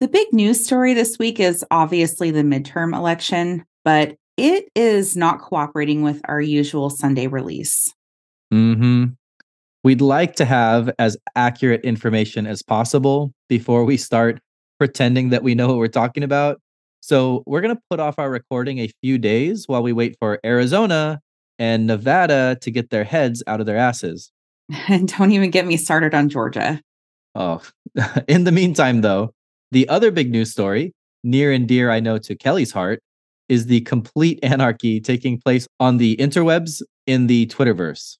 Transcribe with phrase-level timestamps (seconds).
[0.00, 5.40] The big news story this week is obviously the midterm election, but it is not
[5.40, 7.92] cooperating with our usual Sunday release.
[8.50, 9.06] hmm
[9.82, 14.40] We'd like to have as accurate information as possible before we start
[14.80, 16.60] pretending that we know what we're talking about.
[17.00, 20.40] So we're going to put off our recording a few days while we wait for
[20.44, 21.20] Arizona
[21.58, 24.32] and Nevada to get their heads out of their asses.
[24.88, 26.82] And don't even get me started on Georgia.
[27.36, 27.62] Oh,
[28.28, 29.32] in the meantime, though,
[29.76, 33.02] the other big news story, near and dear, I know, to Kelly's heart,
[33.50, 38.16] is the complete anarchy taking place on the interwebs in the Twitterverse.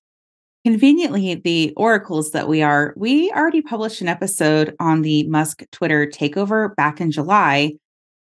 [0.66, 6.06] Conveniently, the oracles that we are, we already published an episode on the Musk Twitter
[6.06, 7.72] takeover back in July,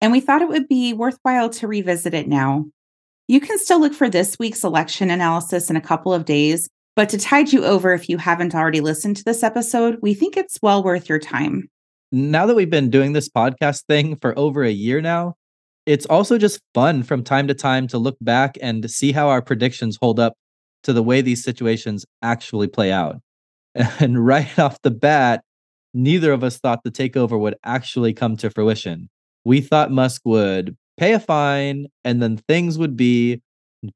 [0.02, 2.66] and we thought it would be worthwhile to revisit it now.
[3.28, 7.08] You can still look for this week's election analysis in a couple of days, but
[7.08, 10.58] to tide you over if you haven't already listened to this episode, we think it's
[10.60, 11.70] well worth your time.
[12.14, 15.34] Now that we've been doing this podcast thing for over a year now,
[15.86, 19.40] it's also just fun from time to time to look back and see how our
[19.40, 20.34] predictions hold up
[20.82, 23.16] to the way these situations actually play out.
[23.98, 25.42] And right off the bat,
[25.94, 29.08] neither of us thought the takeover would actually come to fruition.
[29.46, 33.40] We thought Musk would pay a fine and then things would be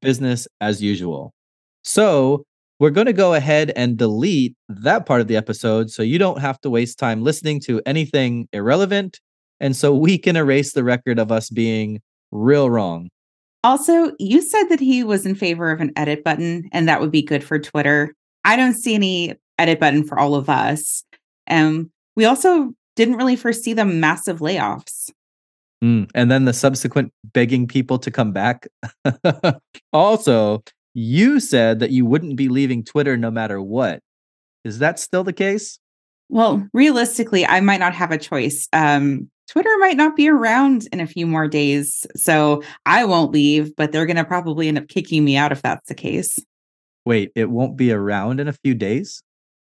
[0.01, 1.35] business as usual.
[1.83, 2.45] So,
[2.79, 6.39] we're going to go ahead and delete that part of the episode so you don't
[6.39, 9.19] have to waste time listening to anything irrelevant.
[9.59, 13.09] And so we can erase the record of us being real wrong.
[13.63, 17.11] Also, you said that he was in favor of an edit button and that would
[17.11, 18.13] be good for Twitter.
[18.45, 21.03] I don't see any edit button for all of us.
[21.49, 25.09] Um, we also didn't really foresee the massive layoffs.
[25.83, 28.67] Mm, and then the subsequent begging people to come back.
[29.93, 30.63] also,
[30.97, 34.01] you said that you wouldn't be leaving Twitter no matter what.
[34.65, 35.77] Is that still the case?
[36.27, 38.67] Well, realistically, I might not have a choice.
[38.73, 42.07] Um, Twitter might not be around in a few more days.
[42.15, 45.61] So I won't leave, but they're going to probably end up kicking me out if
[45.61, 46.43] that's the case.
[47.05, 49.21] Wait, it won't be around in a few days?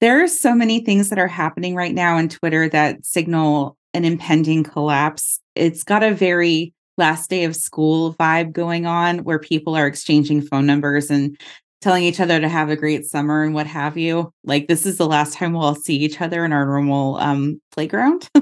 [0.01, 4.03] There are so many things that are happening right now in Twitter that signal an
[4.03, 5.39] impending collapse.
[5.55, 10.41] It's got a very last day of school vibe going on where people are exchanging
[10.41, 11.37] phone numbers and
[11.81, 14.31] telling each other to have a great summer and what have you.
[14.43, 17.61] Like this is the last time we'll all see each other in our normal um,
[17.71, 18.29] playground.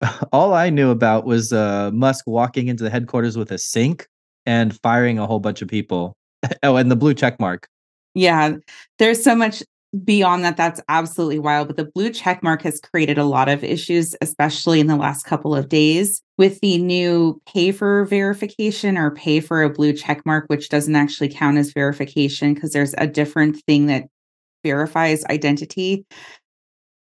[0.32, 4.06] all I knew about was uh, Musk walking into the headquarters with a sink
[4.46, 6.16] and firing a whole bunch of people.
[6.62, 7.68] oh, and the blue check mark.
[8.14, 8.56] Yeah,
[8.98, 9.62] there's so much
[10.04, 10.56] beyond that.
[10.56, 11.68] That's absolutely wild.
[11.68, 15.24] But the blue check mark has created a lot of issues, especially in the last
[15.24, 20.24] couple of days with the new pay for verification or pay for a blue check
[20.26, 24.04] mark, which doesn't actually count as verification because there's a different thing that
[24.64, 26.04] verifies identity.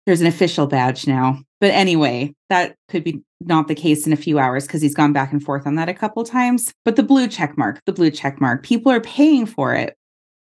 [0.06, 1.40] There's an official badge now.
[1.60, 5.14] But anyway, that could be not the case in a few hours because he's gone
[5.14, 6.74] back and forth on that a couple times.
[6.86, 9.96] But the blue check mark, the blue check mark, people are paying for it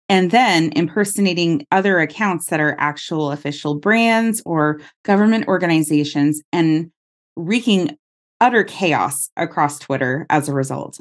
[0.10, 6.92] and then impersonating other accounts that are actual official brands or government organizations and
[7.36, 7.98] wreaking
[8.40, 11.00] utter chaos across Twitter as a result.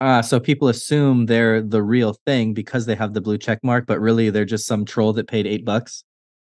[0.00, 3.86] Uh, so people assume they're the real thing because they have the blue check mark,
[3.86, 6.04] but really they're just some troll that paid eight bucks.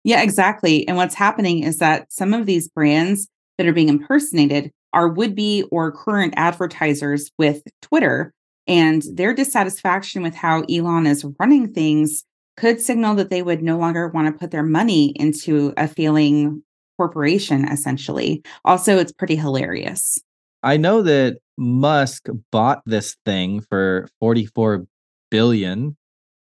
[0.05, 0.87] Yeah, exactly.
[0.87, 3.29] And what's happening is that some of these brands
[3.59, 8.33] that are being impersonated are would be or current advertisers with Twitter.
[8.71, 12.25] And their dissatisfaction with how Elon is running things
[12.57, 16.63] could signal that they would no longer want to put their money into a failing
[16.97, 18.43] corporation, essentially.
[18.65, 20.19] Also, it's pretty hilarious.
[20.63, 24.87] I know that Musk bought this thing for 44
[25.31, 25.97] billion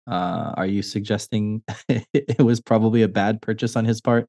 [0.07, 4.27] uh, are you suggesting it was probably a bad purchase on his part?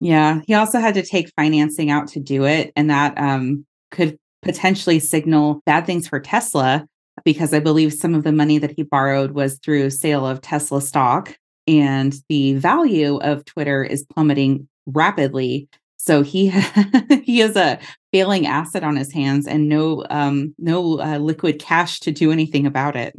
[0.00, 4.16] Yeah, he also had to take financing out to do it, and that um, could
[4.42, 6.86] potentially signal bad things for Tesla
[7.24, 10.80] because I believe some of the money that he borrowed was through sale of Tesla
[10.80, 11.36] stock,
[11.66, 15.68] and the value of Twitter is plummeting rapidly.
[15.96, 16.48] So he
[17.22, 17.78] he has a
[18.12, 22.66] failing asset on his hands and no um, no uh, liquid cash to do anything
[22.66, 23.14] about it.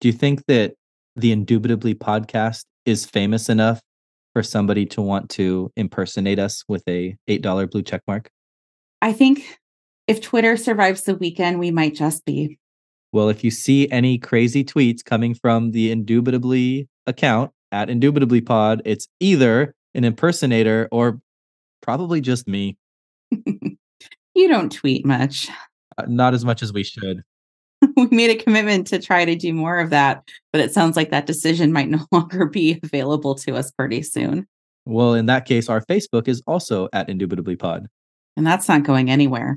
[0.00, 0.74] Do you think that
[1.16, 3.80] the Indubitably podcast is famous enough
[4.32, 8.30] for somebody to want to impersonate us with a $8 blue check mark?
[9.00, 9.58] I think
[10.06, 12.58] if Twitter survives the weekend, we might just be.
[13.14, 18.82] Well, if you see any crazy tweets coming from the Indubitably account at Indubitably Pod,
[18.84, 21.20] it's either an impersonator or
[21.80, 22.76] probably just me.
[23.30, 25.48] you don't tweet much.
[25.96, 27.22] Uh, not as much as we should.
[27.96, 31.10] we made a commitment to try to do more of that, but it sounds like
[31.10, 34.44] that decision might no longer be available to us pretty soon.
[34.86, 37.86] Well, in that case, our Facebook is also at Indubitably Pod.
[38.36, 39.56] And that's not going anywhere.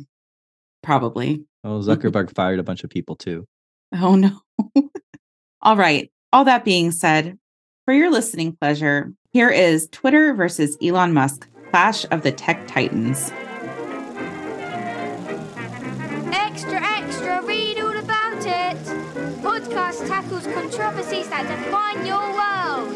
[0.83, 1.46] Probably.
[1.63, 3.45] Oh, Zuckerberg fired a bunch of people too.
[3.93, 4.41] Oh, no.
[5.61, 6.11] All right.
[6.31, 7.37] All that being said,
[7.85, 13.31] for your listening pleasure, here is Twitter versus Elon Musk Clash of the Tech Titans.
[16.33, 18.77] Extra, extra, read all about it.
[19.41, 22.89] Podcast tackles controversies that define your world.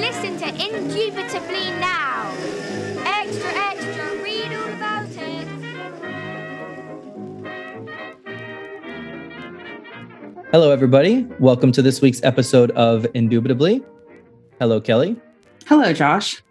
[0.00, 2.32] Listen to Indubitably now.
[3.04, 3.67] Extra, extra,
[10.50, 11.24] Hello, everybody.
[11.38, 13.82] Welcome to this week's episode of Indubitably.
[14.58, 15.16] Hello, Kelly.
[15.66, 16.42] Hello, Josh.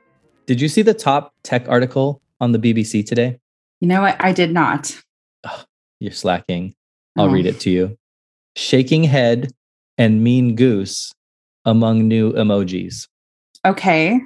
[0.45, 3.39] Did you see the top tech article on the BBC today?
[3.81, 4.15] You know what?
[4.19, 4.95] I did not.
[5.99, 6.75] You're slacking.
[7.17, 7.31] I'll Oh.
[7.31, 7.97] read it to you.
[8.55, 9.51] Shaking head
[9.97, 11.11] and mean goose
[11.65, 13.07] among new emojis.
[13.65, 14.19] Okay.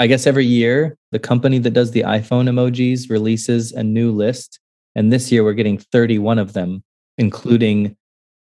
[0.00, 4.58] I guess every year, the company that does the iPhone emojis releases a new list.
[4.96, 6.82] And this year, we're getting 31 of them,
[7.18, 7.96] including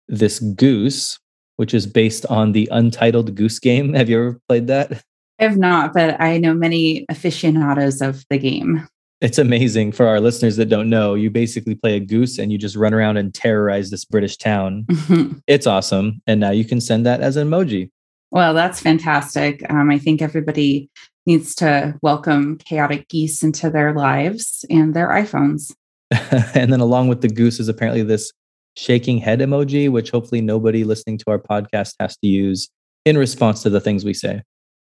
[0.09, 1.17] this goose,
[1.56, 3.94] which is based on the Untitled Goose Game.
[3.94, 5.03] Have you ever played that?
[5.39, 8.85] I have not, but I know many aficionados of the game.
[9.21, 11.13] It's amazing for our listeners that don't know.
[11.13, 14.85] You basically play a goose and you just run around and terrorize this British town.
[15.47, 16.21] It's awesome.
[16.27, 17.89] And now you can send that as an emoji.
[18.31, 19.63] well, that's fantastic.
[19.69, 20.89] Um, I think everybody
[21.25, 25.73] needs to welcome chaotic geese into their lives and their iPhones.
[26.12, 28.31] and then along with the goose is apparently this
[28.75, 32.69] shaking head emoji, which hopefully nobody listening to our podcast has to use
[33.06, 34.42] in response to the things we say.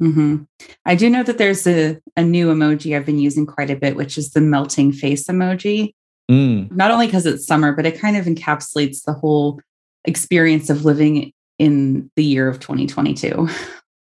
[0.00, 0.42] hmm
[0.84, 3.96] I do know that there's a, a new emoji I've been using quite a bit,
[3.96, 5.92] which is the melting face emoji.
[6.30, 9.60] Mm, Not only because it's summer, but it kind of encapsulates the whole
[10.04, 13.48] experience of living in the year of 2022.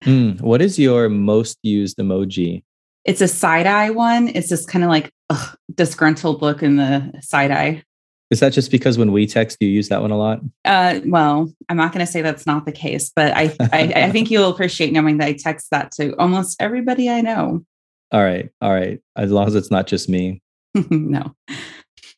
[0.04, 0.42] mm.
[0.42, 2.64] What is your most used emoji?
[3.04, 4.30] It's a side eye one.
[4.30, 7.84] It's just kind of like ugh, disgruntled look in the side eye.
[8.32, 10.40] Is that just because when we text, you use that one a lot?
[10.64, 14.12] Uh, well, I'm not going to say that's not the case, but I, I, I
[14.12, 17.64] think you'll appreciate knowing that I text that to almost everybody I know.
[18.12, 18.50] All right.
[18.62, 19.00] All right.
[19.16, 20.42] As long as it's not just me.
[20.90, 21.36] no.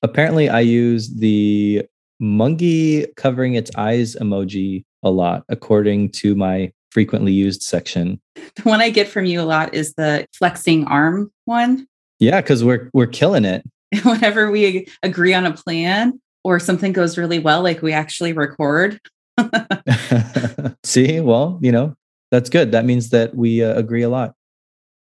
[0.02, 1.86] Apparently, I use the
[2.20, 8.20] monkey covering its eyes emoji a lot, according to my frequently used section.
[8.56, 11.88] The one I get from you a lot is the flexing arm one.
[12.20, 13.64] Yeah, because we're we're killing it.
[14.04, 19.00] Whenever we agree on a plan or something goes really well, like we actually record.
[20.84, 21.96] See, well, you know,
[22.32, 22.72] that's good.
[22.72, 24.34] That means that we uh, agree a lot.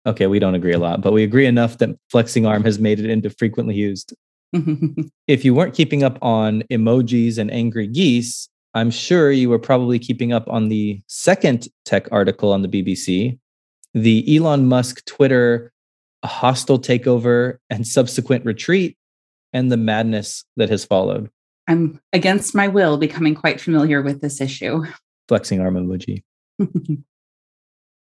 [0.06, 3.00] Okay, we don't agree a lot, but we agree enough that flexing arm has made
[3.00, 4.15] it into frequently used.
[5.27, 9.99] If you weren't keeping up on emojis and angry geese, I'm sure you were probably
[9.99, 13.39] keeping up on the second tech article on the BBC,
[13.93, 15.73] the Elon Musk Twitter
[16.25, 18.97] hostile takeover and subsequent retreat,
[19.53, 21.31] and the madness that has followed.
[21.69, 24.85] I'm against my will becoming quite familiar with this issue.
[25.29, 26.23] Flexing arm emoji.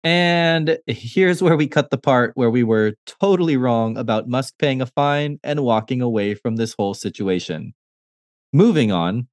[0.07, 4.81] And here's where we cut the part where we were totally wrong about Musk paying
[4.81, 7.73] a fine and walking away from this whole situation.
[8.53, 9.27] Moving on.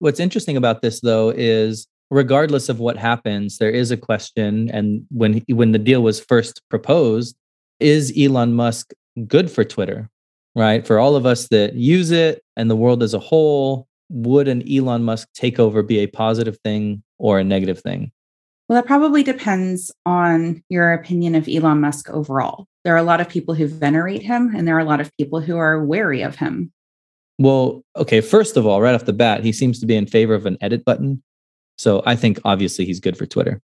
[0.00, 5.06] What's interesting about this though is regardless of what happens, there is a question and
[5.10, 7.36] when when the deal was first proposed,
[7.80, 8.92] is Elon Musk
[9.26, 10.08] good for Twitter?
[10.56, 10.86] Right?
[10.86, 14.62] For all of us that use it and the world as a whole, would an
[14.70, 18.10] Elon Musk takeover be a positive thing or a negative thing?
[18.68, 22.66] Well, that probably depends on your opinion of Elon Musk overall.
[22.84, 25.10] There are a lot of people who venerate him, and there are a lot of
[25.16, 26.72] people who are wary of him.
[27.38, 30.34] Well, okay, first of all, right off the bat, he seems to be in favor
[30.34, 31.22] of an edit button.
[31.78, 33.60] So I think obviously he's good for Twitter.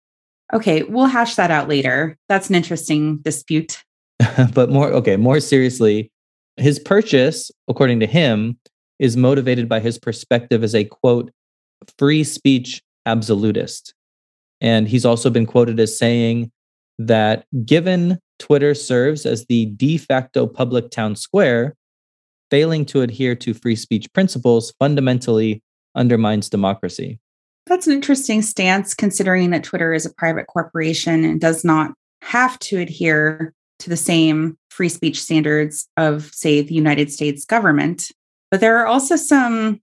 [0.53, 2.17] Okay, we'll hash that out later.
[2.29, 3.83] That's an interesting dispute.
[4.55, 6.11] but more, okay, more seriously,
[6.57, 8.59] his purchase, according to him,
[8.99, 11.31] is motivated by his perspective as a quote,
[11.99, 13.95] free speech absolutist.
[14.61, 16.52] And he's also been quoted as saying
[16.99, 21.75] that given Twitter serves as the de facto public town square,
[22.50, 25.62] failing to adhere to free speech principles fundamentally
[25.95, 27.19] undermines democracy.
[27.67, 32.59] That's an interesting stance considering that Twitter is a private corporation and does not have
[32.61, 33.52] to adhere
[33.83, 38.11] to the same free speech standards of, say, the United States government.
[38.51, 39.81] But there are also some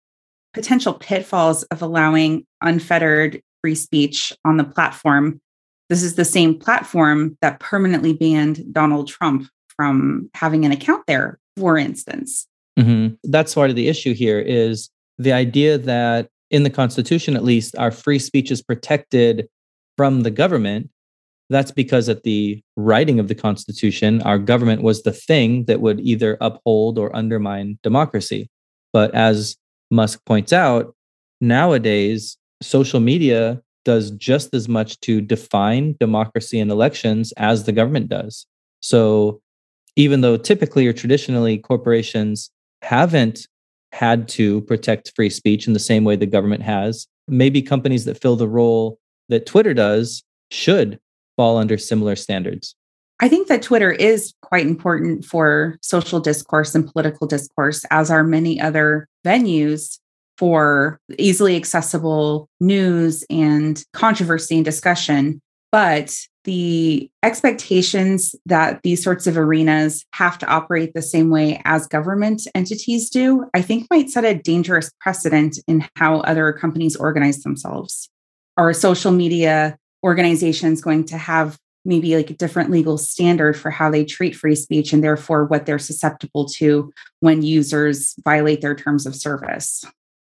[0.53, 5.41] potential pitfalls of allowing unfettered free speech on the platform.
[5.89, 11.39] This is the same platform that permanently banned Donald Trump from having an account there,
[11.57, 12.47] for instance.
[12.79, 13.17] Mhm.
[13.23, 17.75] That's part of the issue here is the idea that in the Constitution, at least,
[17.77, 19.47] our free speech is protected
[19.97, 20.89] from the government.
[21.49, 25.99] That's because at the writing of the Constitution, our government was the thing that would
[25.99, 28.49] either uphold or undermine democracy.
[28.93, 29.57] But as
[29.89, 30.95] Musk points out,
[31.41, 38.09] nowadays, social media does just as much to define democracy and elections as the government
[38.09, 38.45] does.
[38.81, 39.41] So
[39.95, 42.51] even though typically or traditionally corporations
[42.83, 43.47] haven't
[43.91, 48.21] had to protect free speech in the same way the government has, maybe companies that
[48.21, 50.99] fill the role that Twitter does should
[51.39, 52.75] fall under similar standards.
[53.21, 58.25] I think that Twitter is quite important for social discourse and political discourse, as are
[58.25, 59.99] many other venues
[60.37, 65.41] for easily accessible news and controversy and discussion.
[65.71, 71.87] But the expectations that these sorts of arenas have to operate the same way as
[71.87, 77.43] government entities do, I think might set a dangerous precedent in how other companies organize
[77.43, 78.09] themselves.
[78.57, 83.89] Are social media organizations going to have maybe like a different legal standard for how
[83.89, 86.91] they treat free speech and therefore what they're susceptible to
[87.21, 89.83] when users violate their terms of service?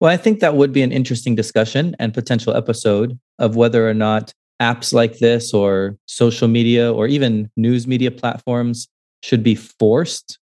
[0.01, 3.95] Well, I think that would be an interesting discussion and potential episode of whether or
[3.95, 8.89] not apps like this or social media or even news media platforms
[9.23, 10.39] should be forced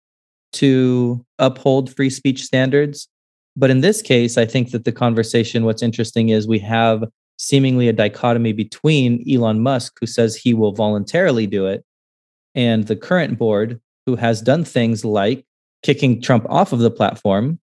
[0.53, 3.07] to uphold free speech standards.
[3.55, 7.03] But in this case, I think that the conversation, what's interesting is we have
[7.41, 11.83] seemingly a dichotomy between Elon Musk, who says he will voluntarily do it,
[12.53, 15.43] and the current board, who has done things like
[15.81, 17.59] kicking Trump off of the platform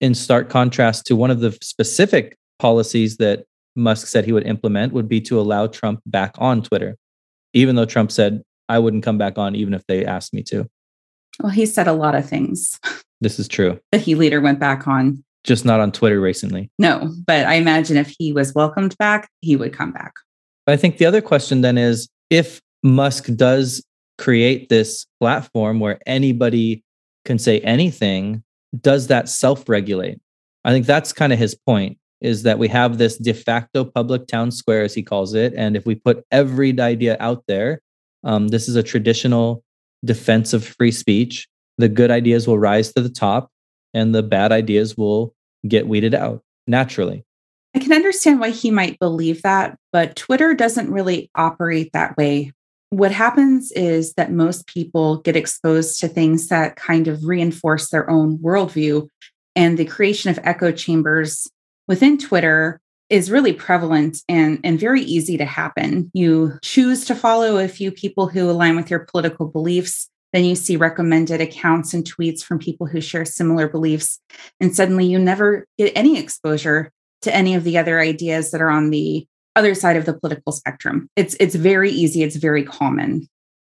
[0.00, 4.92] in stark contrast to one of the specific policies that Musk said he would implement
[4.92, 6.96] would be to allow Trump back on Twitter,
[7.52, 10.68] even though Trump said, I wouldn't come back on even if they asked me to.
[11.40, 12.78] Well, he said a lot of things.
[13.20, 13.80] This is true.
[13.90, 15.24] That he later went back on.
[15.46, 16.70] Just not on Twitter recently.
[16.78, 20.12] No, but I imagine if he was welcomed back, he would come back.
[20.66, 23.84] I think the other question then is if Musk does
[24.18, 26.82] create this platform where anybody
[27.24, 28.42] can say anything,
[28.80, 30.18] does that self regulate?
[30.64, 34.26] I think that's kind of his point is that we have this de facto public
[34.26, 35.52] town square, as he calls it.
[35.56, 37.80] And if we put every idea out there,
[38.24, 39.62] um, this is a traditional
[40.04, 41.46] defense of free speech.
[41.78, 43.50] The good ideas will rise to the top,
[43.92, 45.34] and the bad ideas will
[45.68, 47.24] get weeded out naturally.
[47.74, 52.52] I can understand why he might believe that, but Twitter doesn't really operate that way
[52.90, 58.08] what happens is that most people get exposed to things that kind of reinforce their
[58.08, 59.08] own worldview.
[59.54, 61.48] And the creation of echo chambers
[61.88, 66.10] within Twitter is really prevalent and, and very easy to happen.
[66.12, 70.08] You choose to follow a few people who align with your political beliefs.
[70.36, 74.20] Then you see recommended accounts and tweets from people who share similar beliefs.
[74.60, 78.68] And suddenly you never get any exposure to any of the other ideas that are
[78.68, 79.26] on the
[79.56, 81.08] other side of the political spectrum.
[81.16, 83.26] It's it's very easy, it's very common.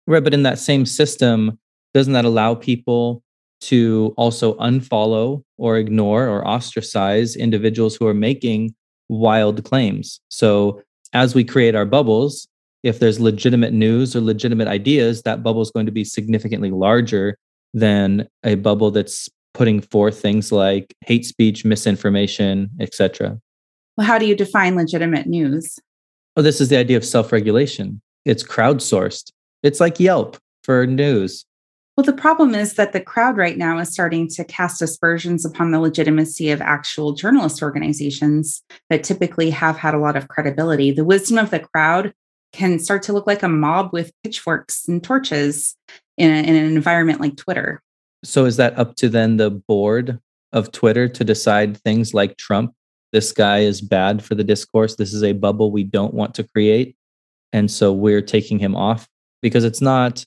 [0.07, 1.57] Right, but in that same system,
[1.93, 3.23] doesn't that allow people
[3.61, 8.75] to also unfollow or ignore or ostracize individuals who are making
[9.07, 10.19] wild claims?
[10.27, 10.81] So
[11.13, 12.45] as we create our bubbles,
[12.83, 17.37] if there's legitimate news or legitimate ideas, that bubble is going to be significantly larger
[17.73, 23.39] than a bubble that's putting forth things like hate speech, misinformation, etc.
[23.97, 25.79] Well, how do you define legitimate news?
[26.35, 28.01] Oh, this is the idea of self regulation.
[28.25, 29.31] It's crowdsourced,
[29.63, 31.45] it's like Yelp for news.
[31.95, 35.71] Well, the problem is that the crowd right now is starting to cast aspersions upon
[35.71, 40.91] the legitimacy of actual journalist organizations that typically have had a lot of credibility.
[40.91, 42.13] The wisdom of the crowd
[42.53, 45.75] can start to look like a mob with pitchforks and torches
[46.17, 47.81] in, a, in an environment like Twitter.
[48.23, 50.19] So, is that up to then the board
[50.53, 52.73] of Twitter to decide things like Trump
[53.13, 54.95] this guy is bad for the discourse.
[54.95, 56.95] This is a bubble we don't want to create.
[57.53, 59.07] And so we're taking him off
[59.41, 60.25] because it's not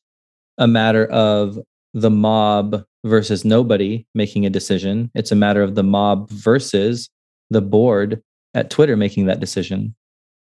[0.58, 1.58] a matter of
[1.92, 5.10] the mob versus nobody making a decision.
[5.14, 7.10] It's a matter of the mob versus
[7.50, 8.22] the board
[8.54, 9.94] at Twitter making that decision.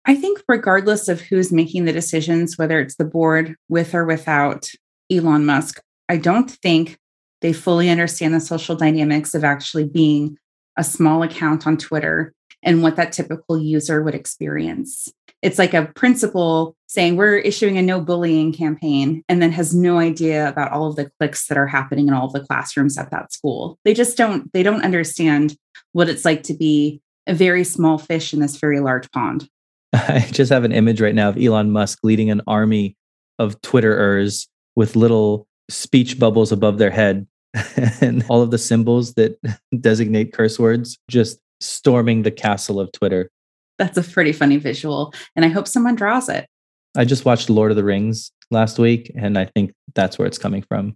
[0.08, 4.72] I think, regardless of who's making the decisions, whether it's the board with or without
[5.12, 6.98] Elon Musk, I don't think
[7.42, 10.38] they fully understand the social dynamics of actually being
[10.78, 12.34] a small account on Twitter
[12.64, 15.12] and what that typical user would experience.
[15.42, 20.00] It's like a principal saying, We're issuing a no bullying campaign, and then has no
[20.00, 23.12] idea about all of the cliques that are happening in all of the classrooms at
[23.12, 23.78] that school.
[23.84, 25.58] They just don't, they don't understand
[25.92, 29.50] what it's like to be a very small fish in this very large pond.
[30.08, 32.96] I just have an image right now of Elon Musk leading an army
[33.40, 37.26] of Twitterers with little speech bubbles above their head
[38.02, 39.40] and all of the symbols that
[39.80, 43.32] designate curse words just storming the castle of Twitter.
[43.80, 45.14] That's a pretty funny visual.
[45.36, 46.48] And I hope someone draws it.
[46.96, 50.38] I just watched Lord of the Rings last week, and I think that's where it's
[50.38, 50.96] coming from.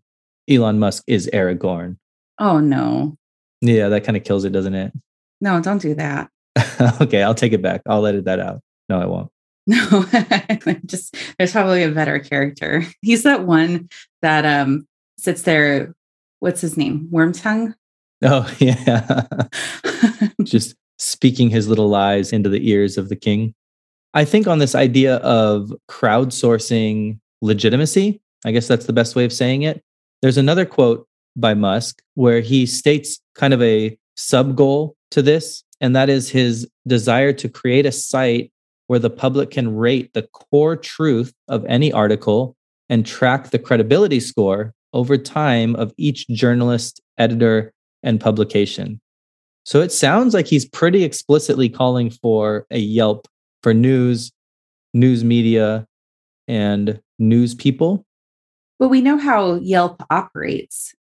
[0.49, 1.97] Elon Musk is Aragorn.
[2.39, 3.15] Oh, no.
[3.61, 4.93] Yeah, that kind of kills it, doesn't it?
[5.41, 6.29] No, don't do that.
[7.01, 7.81] okay, I'll take it back.
[7.87, 8.61] I'll edit that out.
[8.91, 9.31] No, I won't.
[9.67, 10.03] No,
[10.85, 12.83] just there's probably a better character.
[13.01, 13.89] He's that one
[14.21, 14.85] that um
[15.17, 15.95] sits there.
[16.39, 17.07] What's his name?
[17.11, 17.75] Wormtongue.
[18.21, 19.27] Oh yeah,
[20.43, 23.53] just speaking his little lies into the ears of the king.
[24.13, 29.31] I think on this idea of crowdsourcing legitimacy, I guess that's the best way of
[29.31, 29.81] saying it.
[30.21, 31.07] There's another quote
[31.37, 36.29] by Musk where he states kind of a sub goal to this, and that is
[36.29, 38.51] his desire to create a site
[38.91, 42.57] where the public can rate the core truth of any article
[42.89, 47.71] and track the credibility score over time of each journalist, editor,
[48.03, 48.99] and publication.
[49.63, 53.29] So it sounds like he's pretty explicitly calling for a Yelp
[53.63, 54.33] for news,
[54.93, 55.87] news media,
[56.49, 58.05] and news people.
[58.77, 60.93] But we know how Yelp operates.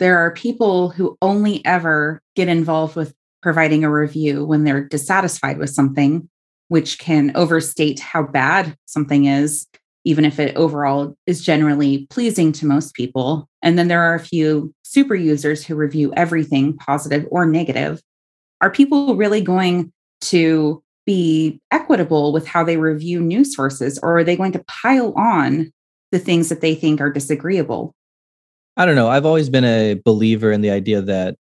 [0.00, 5.58] There are people who only ever get involved with providing a review when they're dissatisfied
[5.58, 6.28] with something,
[6.68, 9.66] which can overstate how bad something is,
[10.04, 13.48] even if it overall is generally pleasing to most people.
[13.62, 18.00] And then there are a few super users who review everything, positive or negative.
[18.60, 19.92] Are people really going
[20.22, 25.12] to be equitable with how they review news sources, or are they going to pile
[25.16, 25.72] on
[26.10, 27.94] the things that they think are disagreeable?
[28.76, 29.08] I don't know.
[29.08, 31.36] I've always been a believer in the idea that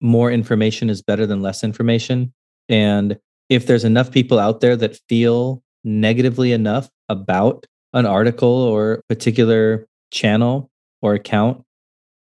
[0.00, 2.32] more information is better than less information.
[2.68, 3.18] And
[3.50, 9.86] if there's enough people out there that feel negatively enough about an article or particular
[10.12, 10.70] channel
[11.02, 11.62] or account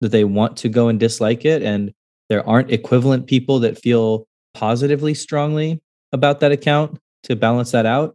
[0.00, 1.92] that they want to go and dislike it, and
[2.28, 5.80] there aren't equivalent people that feel positively strongly
[6.12, 8.14] about that account to balance that out,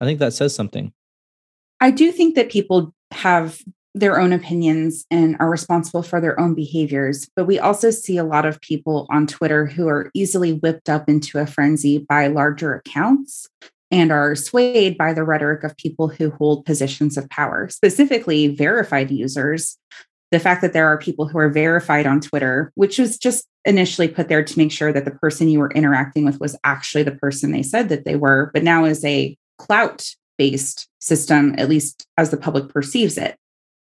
[0.00, 0.92] I think that says something.
[1.80, 3.58] I do think that people have
[3.94, 7.28] their own opinions and are responsible for their own behaviors.
[7.36, 11.08] But we also see a lot of people on Twitter who are easily whipped up
[11.08, 13.48] into a frenzy by larger accounts
[13.90, 19.10] and are swayed by the rhetoric of people who hold positions of power, specifically verified
[19.10, 19.76] users.
[20.30, 24.08] The fact that there are people who are verified on Twitter, which was just initially
[24.08, 27.12] put there to make sure that the person you were interacting with was actually the
[27.12, 32.06] person they said that they were, but now is a clout based system, at least
[32.16, 33.36] as the public perceives it.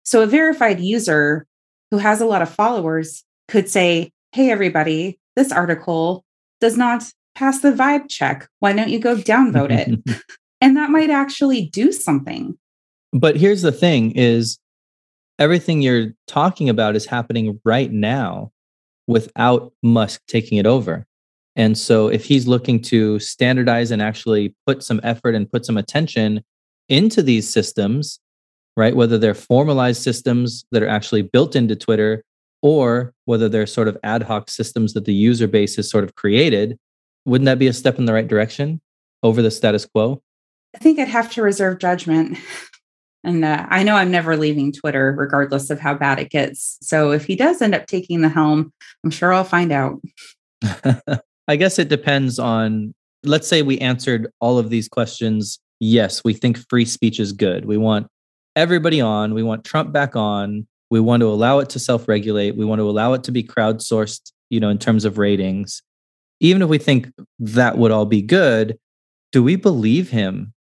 [0.05, 1.45] So a verified user
[1.91, 6.23] who has a lot of followers could say, Hey, everybody, this article
[6.61, 7.03] does not
[7.35, 8.47] pass the vibe check.
[8.59, 10.21] Why don't you go downvote it?
[10.61, 12.57] and that might actually do something.
[13.11, 14.57] But here's the thing is
[15.39, 18.51] everything you're talking about is happening right now
[19.07, 21.05] without Musk taking it over.
[21.55, 25.77] And so if he's looking to standardize and actually put some effort and put some
[25.77, 26.43] attention
[26.89, 28.19] into these systems,
[28.75, 28.95] right?
[28.95, 32.23] Whether they're formalized systems that are actually built into Twitter
[32.61, 36.15] or whether they're sort of ad hoc systems that the user base has sort of
[36.15, 36.77] created,
[37.25, 38.81] wouldn't that be a step in the right direction
[39.23, 40.21] over the status quo?
[40.75, 42.37] I think I'd have to reserve judgment.
[43.23, 46.77] And uh, I know I'm never leaving Twitter, regardless of how bad it gets.
[46.81, 48.71] So if he does end up taking the helm,
[49.03, 49.99] I'm sure I'll find out.
[51.47, 55.59] I guess it depends on, let's say we answered all of these questions.
[55.79, 57.65] Yes, we think free speech is good.
[57.65, 58.07] We want
[58.55, 59.33] everybody on.
[59.33, 60.67] We want Trump back on.
[60.89, 62.55] We want to allow it to self regulate.
[62.55, 65.81] We want to allow it to be crowdsourced, you know, in terms of ratings.
[66.39, 68.77] Even if we think that would all be good,
[69.31, 70.53] do we believe him?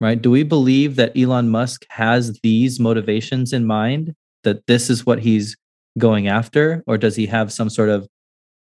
[0.00, 0.20] Right?
[0.20, 5.20] Do we believe that Elon Musk has these motivations in mind, that this is what
[5.20, 5.56] he's
[5.98, 6.82] going after?
[6.86, 8.08] Or does he have some sort of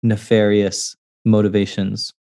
[0.01, 2.13] nefarious motivations?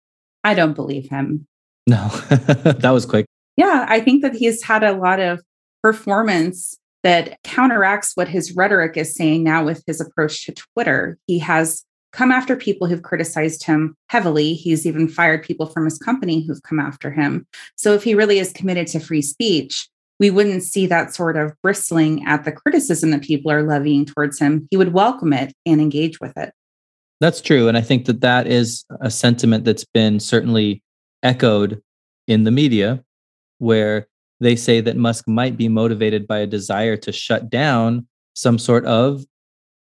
[0.44, 1.48] I don't believe him.
[1.88, 3.26] No, that was quick.
[3.56, 5.42] Yeah, I think that he's had a lot of
[5.82, 11.18] performance that counteracts what his rhetoric is saying now with his approach to Twitter.
[11.28, 14.54] He has come after people who've criticized him heavily.
[14.54, 17.46] He's even fired people from his company who've come after him.
[17.76, 19.88] So if he really is committed to free speech,
[20.20, 24.40] we wouldn't see that sort of bristling at the criticism that people are levying towards
[24.40, 24.68] him.
[24.72, 26.54] He would welcome it and engage with it.
[27.20, 27.68] That's true.
[27.68, 30.82] And I think that that is a sentiment that's been certainly
[31.24, 31.82] echoed
[32.28, 33.04] in the media,
[33.60, 34.08] where
[34.40, 38.86] they say that Musk might be motivated by a desire to shut down some sort
[38.86, 39.26] of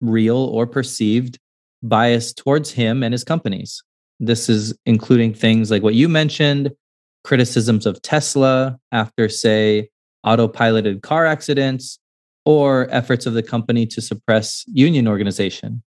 [0.02, 1.39] real or perceived
[1.84, 3.84] bias towards him and his companies.
[4.20, 6.72] This is including things like what you mentioned
[7.24, 9.89] criticisms of Tesla after, say,
[10.26, 12.00] autopiloted car accidents,
[12.46, 15.84] or efforts of the company to suppress union organization.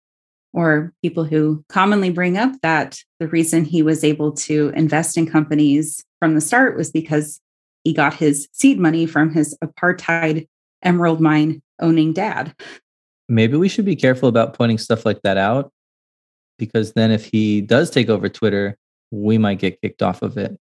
[0.52, 5.31] Or people who commonly bring up that the reason he was able to invest in
[5.31, 7.40] companies from the start was because
[7.88, 10.46] he got his seed money from his apartheid
[10.83, 12.55] emerald mine owning dad.
[13.31, 15.72] Maybe we should be careful about pointing stuff like that out.
[16.59, 18.77] because then if he does take over Twitter,
[19.11, 20.55] we might get kicked off of it.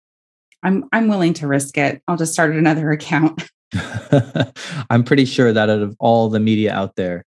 [0.63, 2.01] I'm I'm willing to risk it.
[2.07, 3.43] I'll just start another account.
[4.89, 7.25] I'm pretty sure that out of all the media out there,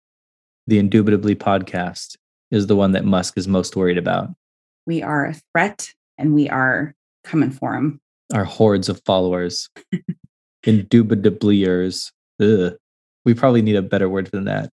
[0.68, 2.18] the Indubitably podcast
[2.52, 4.28] is the one that Musk is most worried about.
[4.86, 8.02] We are a threat and we are coming for him.
[8.34, 9.70] Our hordes of followers.
[10.66, 12.12] Indubitabliers.
[12.42, 12.74] Ugh.
[13.24, 14.70] We probably need a better word than that.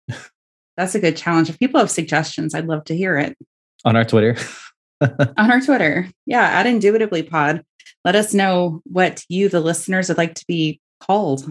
[0.77, 1.51] That's a good challenge.
[1.51, 3.37] If people have suggestions, I'd love to hear it.
[3.85, 4.37] On our Twitter.
[5.01, 6.09] On our Twitter.
[6.27, 7.63] Yeah, at Indubitably Pod.
[8.05, 11.51] Let us know what you, the listeners, would like to be called.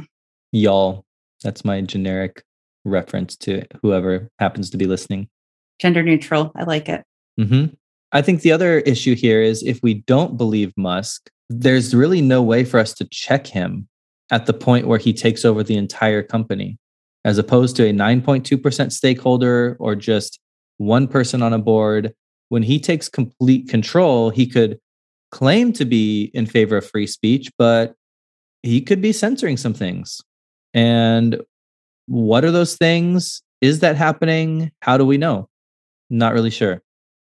[0.51, 1.05] Y'all.
[1.43, 2.43] That's my generic
[2.85, 5.27] reference to whoever happens to be listening.
[5.79, 6.51] Gender neutral.
[6.55, 7.03] I like it.
[7.39, 7.73] Mm-hmm.
[8.11, 12.41] I think the other issue here is if we don't believe Musk, there's really no
[12.41, 13.87] way for us to check him
[14.31, 16.77] at the point where he takes over the entire company,
[17.25, 20.39] as opposed to a 9.2% stakeholder or just
[20.77, 22.13] one person on a board.
[22.49, 24.79] When he takes complete control, he could
[25.31, 27.95] claim to be in favor of free speech, but
[28.63, 30.21] he could be censoring some things.
[30.73, 31.41] And
[32.07, 33.41] what are those things?
[33.59, 34.71] Is that happening?
[34.81, 35.49] How do we know?
[36.09, 36.81] Not really sure.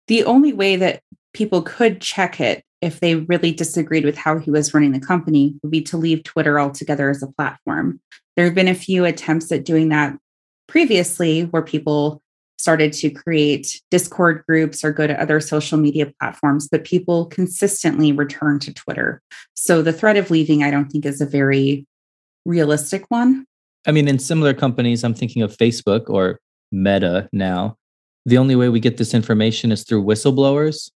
[0.08, 1.02] The only way that
[1.34, 5.56] people could check it if they really disagreed with how he was running the company
[5.62, 8.00] would be to leave Twitter altogether as a platform.
[8.36, 10.18] There have been a few attempts at doing that
[10.68, 12.22] previously where people
[12.58, 18.12] started to create Discord groups or go to other social media platforms, but people consistently
[18.12, 19.22] return to Twitter.
[19.56, 21.86] So the threat of leaving, I don't think, is a very
[22.46, 23.46] realistic one.
[23.88, 26.40] I mean, in similar companies, I'm thinking of Facebook or
[26.72, 27.78] Meta now.
[28.28, 30.92] The only way we get this information is through whistleblowers,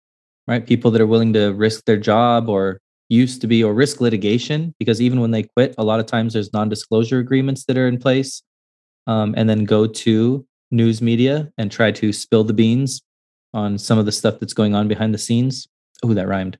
[0.47, 0.67] right?
[0.67, 4.75] People that are willing to risk their job or used to be or risk litigation
[4.79, 7.87] because even when they quit, a lot of times there's non disclosure agreements that are
[7.87, 8.43] in place.
[9.07, 13.03] Um, and then go to news media and try to spill the beans
[13.53, 15.67] on some of the stuff that's going on behind the scenes.
[16.03, 16.57] Oh, that rhymed.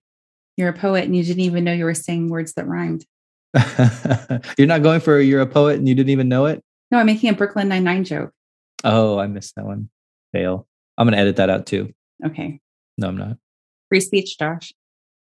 [0.57, 3.07] You're a poet and you didn't even know you were saying words that rhymed.
[4.59, 6.63] you're not going for you're a poet and you didn't even know it?
[6.91, 8.33] No, I'm making a Brooklyn Nine-Nine joke.
[8.85, 9.89] Oh, I missed that one.
[10.33, 10.67] Fail.
[10.99, 11.93] I'm going to edit that out too.
[12.25, 12.61] Okay.
[12.99, 13.39] No, I'm not.
[13.93, 14.73] Free speech, Josh.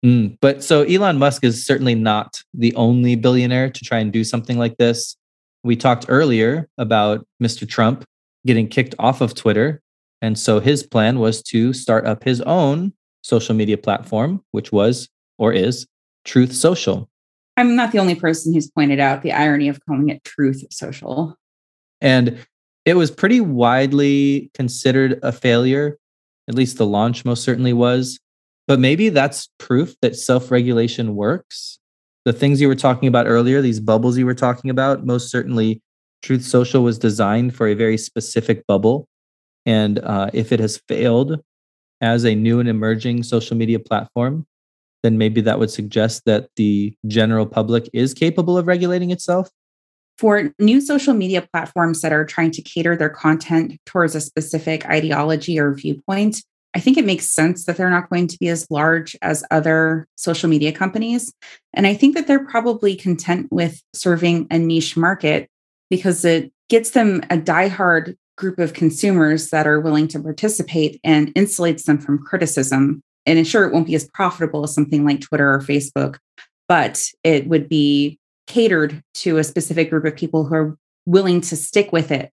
[0.02, 4.24] Mm, but so Elon Musk is certainly not the only billionaire to try and do
[4.24, 5.14] something like this.
[5.62, 7.68] We talked earlier about Mr.
[7.68, 8.06] Trump
[8.46, 9.82] getting kicked off of Twitter.
[10.22, 15.06] And so his plan was to start up his own social media platform, which was
[15.36, 15.86] or is
[16.24, 17.10] Truth Social.
[17.58, 21.36] I'm not the only person who's pointed out the irony of calling it Truth Social.
[22.00, 22.38] And
[22.86, 25.98] it was pretty widely considered a failure.
[26.48, 28.18] At least the launch most certainly was.
[28.66, 31.78] But maybe that's proof that self regulation works.
[32.24, 35.82] The things you were talking about earlier, these bubbles you were talking about, most certainly
[36.22, 39.08] Truth Social was designed for a very specific bubble.
[39.66, 41.40] And uh, if it has failed
[42.00, 44.46] as a new and emerging social media platform,
[45.02, 49.50] then maybe that would suggest that the general public is capable of regulating itself.
[50.18, 54.86] For new social media platforms that are trying to cater their content towards a specific
[54.86, 56.42] ideology or viewpoint,
[56.74, 60.06] I think it makes sense that they're not going to be as large as other
[60.16, 61.32] social media companies.
[61.74, 65.48] And I think that they're probably content with serving a niche market
[65.90, 71.34] because it gets them a diehard group of consumers that are willing to participate and
[71.34, 73.02] insulates them from criticism.
[73.26, 76.16] And sure, it won't be as profitable as something like Twitter or Facebook,
[76.68, 81.56] but it would be catered to a specific group of people who are willing to
[81.56, 82.30] stick with it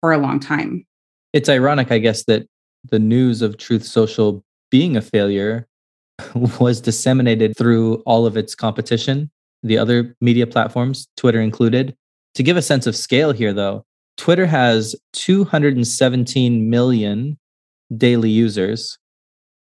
[0.00, 0.86] for a long time.
[1.32, 2.46] It's ironic, I guess, that
[2.84, 5.66] the news of Truth Social being a failure
[6.34, 9.30] was disseminated through all of its competition,
[9.62, 11.96] the other media platforms, Twitter included.
[12.34, 13.84] To give a sense of scale here, though,
[14.16, 17.38] Twitter has 217 million
[17.96, 18.98] daily users,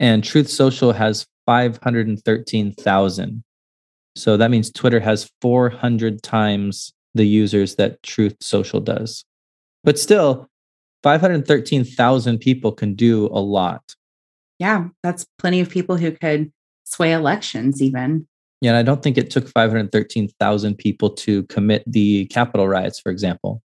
[0.00, 3.44] and Truth Social has 513,000.
[4.16, 9.24] So that means Twitter has 400 times the users that Truth Social does.
[9.82, 10.48] But still,
[11.04, 13.94] 513,000 people can do a lot.
[14.58, 16.50] Yeah, that's plenty of people who could
[16.84, 18.26] sway elections, even.
[18.62, 23.12] Yeah, and I don't think it took 513,000 people to commit the Capitol riots, for
[23.12, 23.62] example.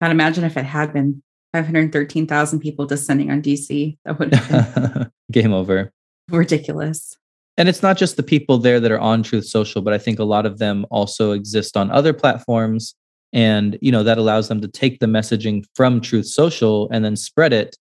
[0.00, 1.22] I'd imagine if it had been
[1.52, 5.92] 513,000 people descending on DC, that would have been game over.
[6.30, 7.16] Ridiculous.
[7.56, 10.20] And it's not just the people there that are on Truth Social, but I think
[10.20, 12.94] a lot of them also exist on other platforms.
[13.36, 17.16] And, you know, that allows them to take the messaging from Truth Social and then
[17.16, 17.76] spread it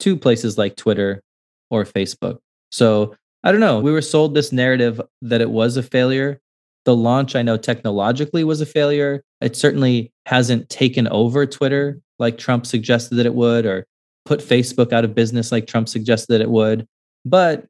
[0.00, 1.22] to places like Twitter
[1.70, 2.38] or Facebook.
[2.70, 3.80] So I don't know.
[3.80, 6.42] We were sold this narrative that it was a failure.
[6.84, 9.22] The launch, I know technologically was a failure.
[9.40, 13.86] It certainly hasn't taken over Twitter like Trump suggested that it would, or
[14.26, 16.86] put Facebook out of business like Trump suggested that it would.
[17.24, 17.64] But,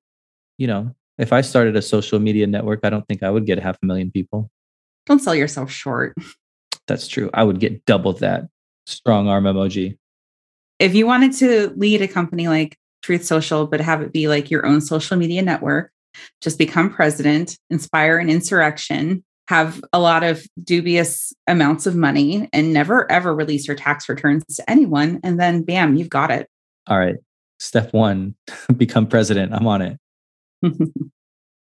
[0.56, 3.60] you know, if I started a social media network, I don't think I would get
[3.60, 4.50] half a million people.
[5.06, 6.16] Don't sell yourself short.
[6.88, 7.30] That's true.
[7.32, 8.48] I would get double that.
[8.86, 9.98] Strong arm emoji.
[10.78, 14.50] If you wanted to lead a company like Truth Social, but have it be like
[14.50, 15.92] your own social media network,
[16.40, 22.72] just become president, inspire an insurrection, have a lot of dubious amounts of money, and
[22.72, 25.20] never ever release your tax returns to anyone.
[25.22, 26.48] And then bam, you've got it.
[26.86, 27.16] All right.
[27.60, 28.34] Step one
[28.76, 29.52] become president.
[29.52, 29.98] I'm on it.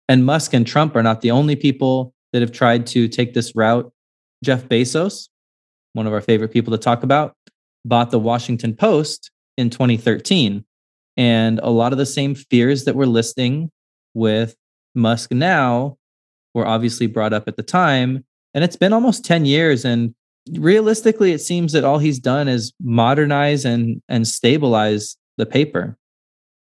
[0.09, 3.55] and Musk and Trump are not the only people that have tried to take this
[3.55, 3.91] route.
[4.43, 5.29] Jeff Bezos,
[5.93, 7.33] one of our favorite people to talk about,
[7.85, 10.63] bought the Washington Post in 2013.
[11.15, 13.71] And a lot of the same fears that we're listing
[14.13, 14.55] with
[14.93, 15.97] Musk now
[16.53, 18.23] were obviously brought up at the time.
[18.53, 19.83] And it's been almost 10 years.
[19.83, 20.13] And
[20.53, 25.97] realistically, it seems that all he's done is modernize and, and stabilize the paper.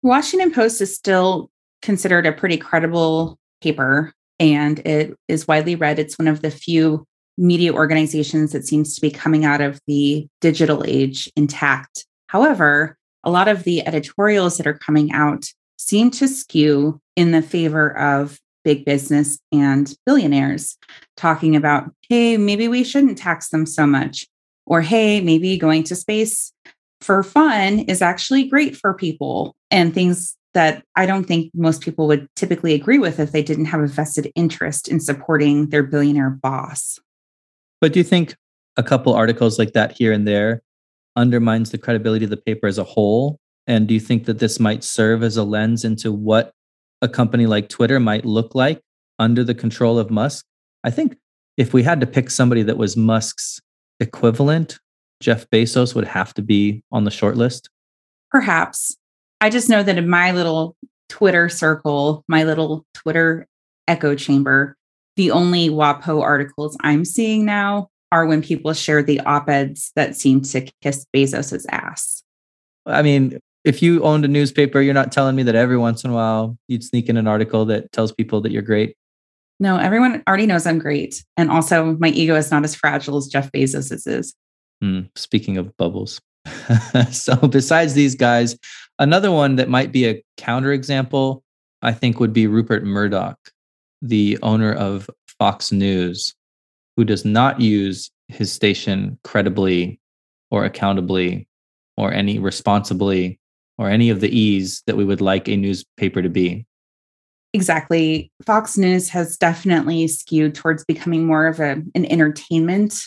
[0.02, 1.50] Washington Post is still
[1.82, 5.98] considered a pretty credible paper and it is widely read.
[5.98, 7.06] It's one of the few
[7.36, 12.06] media organizations that seems to be coming out of the digital age intact.
[12.28, 15.46] However, a lot of the editorials that are coming out
[15.78, 20.76] seem to skew in the favor of big business and billionaires,
[21.16, 24.26] talking about, hey, maybe we shouldn't tax them so much.
[24.66, 26.52] Or, hey, maybe going to space
[27.00, 32.06] for fun is actually great for people and things that I don't think most people
[32.06, 36.30] would typically agree with if they didn't have a vested interest in supporting their billionaire
[36.30, 36.98] boss.
[37.80, 38.34] But do you think
[38.76, 40.62] a couple articles like that here and there
[41.16, 43.38] undermines the credibility of the paper as a whole?
[43.66, 46.52] And do you think that this might serve as a lens into what
[47.02, 48.80] a company like Twitter might look like
[49.18, 50.44] under the control of Musk?
[50.82, 51.16] I think
[51.56, 53.60] if we had to pick somebody that was Musk's
[54.00, 54.78] equivalent,
[55.20, 57.70] Jeff Bezos would have to be on the short list.
[58.30, 58.96] Perhaps.
[59.40, 60.76] I just know that in my little
[61.08, 63.46] Twitter circle, my little Twitter
[63.86, 64.76] echo chamber,
[65.16, 70.16] the only WAPO articles I'm seeing now are when people share the op eds that
[70.16, 72.22] seem to kiss Bezos's ass.
[72.86, 76.10] I mean, if you owned a newspaper, you're not telling me that every once in
[76.10, 78.96] a while you'd sneak in an article that tells people that you're great.
[79.60, 81.24] No, everyone already knows I'm great.
[81.36, 84.34] And also, my ego is not as fragile as Jeff Bezos's is.
[84.82, 86.20] Hmm, speaking of bubbles.
[87.10, 88.58] so, besides these guys,
[88.98, 91.40] another one that might be a counterexample,
[91.82, 93.38] I think, would be Rupert Murdoch,
[94.04, 96.34] the owner of Fox News,
[96.96, 99.98] who does not use his station credibly
[100.50, 101.48] or accountably
[101.96, 103.38] or any responsibly
[103.78, 106.66] or any of the E's that we would like a newspaper to be.
[107.54, 108.30] Exactly.
[108.44, 113.00] Fox News has definitely skewed towards becoming more of a, an entertainment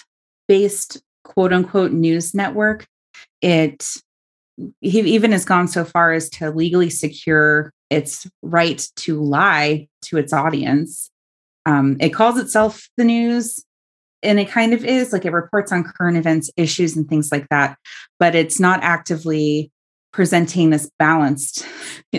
[0.48, 2.88] based quote unquote news network.
[3.42, 3.86] It
[4.82, 10.18] he even has gone so far as to legally secure its right to lie to
[10.18, 11.10] its audience.
[11.66, 13.64] Um, it calls itself the news,
[14.24, 17.48] and it kind of is like it reports on current events, issues, and things like
[17.50, 17.78] that,
[18.20, 19.72] but it's not actively
[20.14, 21.64] presenting this balanced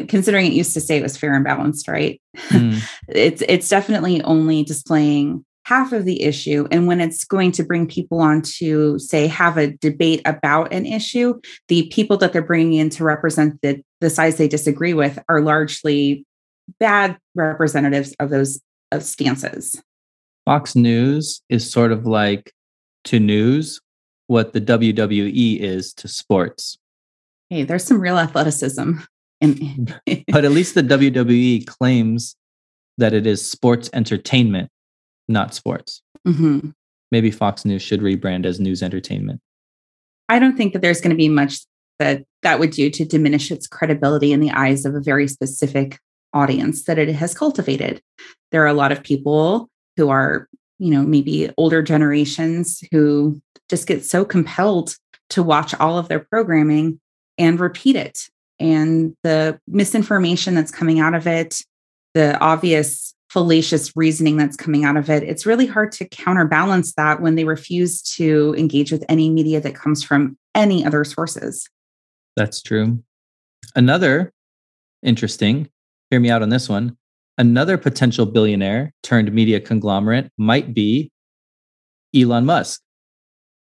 [0.06, 2.80] considering it used to say it was fair and balanced right mm.
[3.08, 7.86] it's it's definitely only displaying half of the issue and when it's going to bring
[7.86, 12.74] people on to say have a debate about an issue the people that they're bringing
[12.74, 16.24] in to represent the the sides they disagree with are largely
[16.80, 18.60] bad representatives of those
[18.92, 19.80] of stances
[20.44, 22.52] fox news is sort of like
[23.04, 23.80] to news
[24.26, 26.78] what the wwe is to sports
[27.50, 28.92] hey, there's some real athleticism.
[29.40, 29.94] In-
[30.32, 32.36] but at least the WWE claims
[32.98, 34.70] that it is sports entertainment,
[35.28, 36.02] not sports.
[36.26, 36.70] Mm-hmm.
[37.10, 39.40] Maybe Fox News should rebrand as news entertainment.
[40.28, 41.60] I don't think that there's going to be much
[41.98, 45.98] that that would do to diminish its credibility in the eyes of a very specific
[46.32, 48.00] audience that it has cultivated.
[48.52, 53.86] There are a lot of people who are, you know, maybe older generations who just
[53.86, 54.96] get so compelled
[55.30, 57.00] to watch all of their programming
[57.36, 58.28] and repeat it.
[58.60, 61.62] And the misinformation that's coming out of it,
[62.14, 67.20] the obvious fallacious reasoning that's coming out of it, it's really hard to counterbalance that
[67.20, 71.68] when they refuse to engage with any media that comes from any other sources.
[72.36, 73.02] That's true.
[73.74, 74.32] Another
[75.02, 75.68] interesting,
[76.10, 76.96] hear me out on this one.
[77.36, 81.12] Another potential billionaire turned media conglomerate might be
[82.14, 82.80] Elon Musk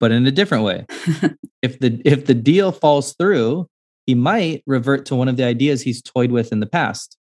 [0.00, 0.86] but in a different way.
[1.62, 3.68] if the if the deal falls through,
[4.06, 7.16] he might revert to one of the ideas he's toyed with in the past.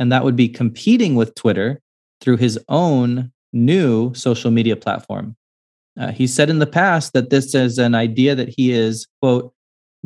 [0.00, 1.80] And that would be competing with Twitter
[2.20, 5.36] through his own new social media platform.
[5.98, 9.52] Uh, he said in the past that this is an idea that he is, quote,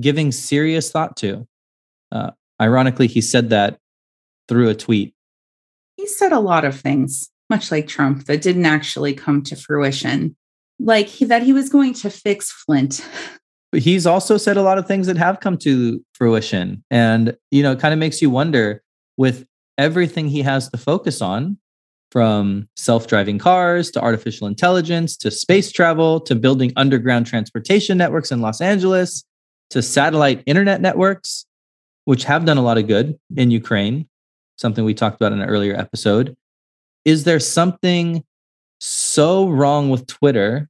[0.01, 1.47] giving serious thought to.
[2.11, 3.79] Uh, ironically, he said that
[4.49, 5.15] through a tweet?
[5.97, 10.35] He said a lot of things, much like Trump, that didn't actually come to fruition.
[10.81, 13.07] Like he, that he was going to fix Flint.
[13.71, 16.83] But he's also said a lot of things that have come to fruition.
[16.91, 18.83] And, you know, it kind of makes you wonder
[19.17, 19.47] with
[19.79, 21.59] everything he has to focus on,
[22.15, 28.31] from self driving cars to artificial intelligence to space travel to building underground transportation networks
[28.31, 29.25] in Los Angeles
[29.71, 31.45] to satellite internet networks,
[32.05, 34.07] which have done a lot of good in Ukraine,
[34.57, 36.37] something we talked about in an earlier episode.
[37.05, 38.23] Is there something
[38.79, 40.69] so wrong with Twitter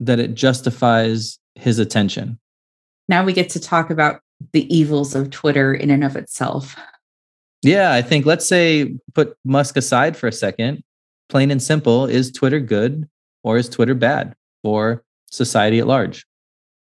[0.00, 2.36] that it justifies his attention?
[3.08, 6.74] Now we get to talk about the evils of Twitter in and of itself.
[7.62, 10.82] Yeah, I think let's say put Musk aside for a second.
[11.28, 13.08] Plain and simple, is Twitter good
[13.42, 16.24] or is Twitter bad for society at large?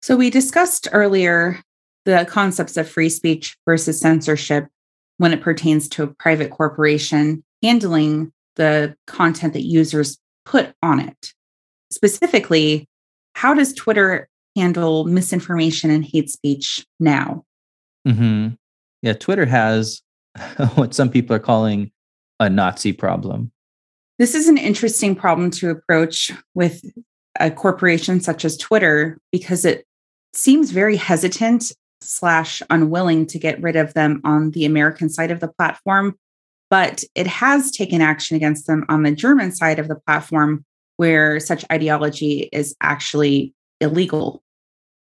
[0.02, 1.60] So we discussed earlier
[2.04, 4.66] the concepts of free speech versus censorship
[5.18, 11.32] when it pertains to a private corporation handling the content that users put on it.
[11.90, 12.86] Specifically,
[13.34, 17.44] how does Twitter handle misinformation and hate speech now?
[18.06, 18.54] Mm-hmm.
[19.02, 20.02] Yeah, Twitter has
[20.74, 21.90] what some people are calling
[22.40, 23.50] a Nazi problem.
[24.18, 26.82] This is an interesting problem to approach with
[27.38, 29.84] a corporation such as Twitter because it
[30.32, 35.40] seems very hesitant slash unwilling to get rid of them on the American side of
[35.40, 36.16] the platform,
[36.70, 40.64] but it has taken action against them on the German side of the platform
[40.96, 44.42] where such ideology is actually illegal.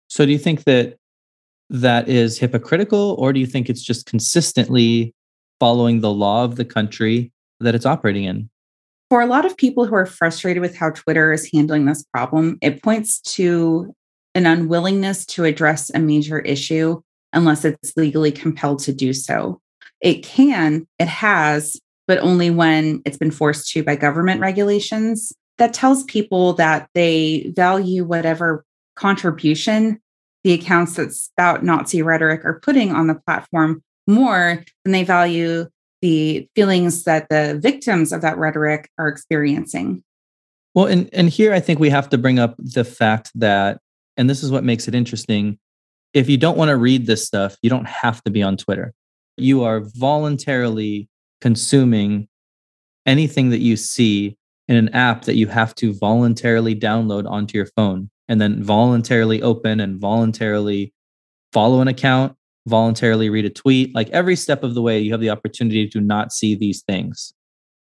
[0.09, 0.97] So do you think that
[1.69, 5.13] that is hypocritical or do you think it's just consistently
[5.59, 8.49] following the law of the country that it's operating in?
[9.09, 12.57] For a lot of people who are frustrated with how Twitter is handling this problem,
[12.61, 13.93] it points to
[14.35, 17.01] an unwillingness to address a major issue
[17.33, 19.61] unless it's legally compelled to do so.
[20.01, 25.31] It can, it has, but only when it's been forced to by government regulations.
[25.57, 28.63] That tells people that they value whatever
[28.95, 29.99] contribution
[30.43, 35.67] the accounts that spout Nazi rhetoric are putting on the platform more than they value
[36.01, 40.03] the feelings that the victims of that rhetoric are experiencing.
[40.75, 43.79] Well, and, and here I think we have to bring up the fact that,
[44.15, 45.57] and this is what makes it interesting.
[46.13, 48.93] If you don't want to read this stuff, you don't have to be on Twitter.
[49.37, 51.09] You are voluntarily
[51.41, 52.27] consuming
[53.05, 57.67] anything that you see in an app that you have to voluntarily download onto your
[57.67, 60.93] phone and then voluntarily open and voluntarily
[61.53, 62.36] follow an account
[62.67, 63.95] voluntarily read a tweet.
[63.95, 67.33] Like every step of the way, you have the opportunity to not see these things.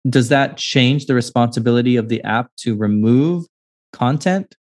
[0.07, 3.45] Does that change the responsibility of the app to remove
[3.91, 4.55] content?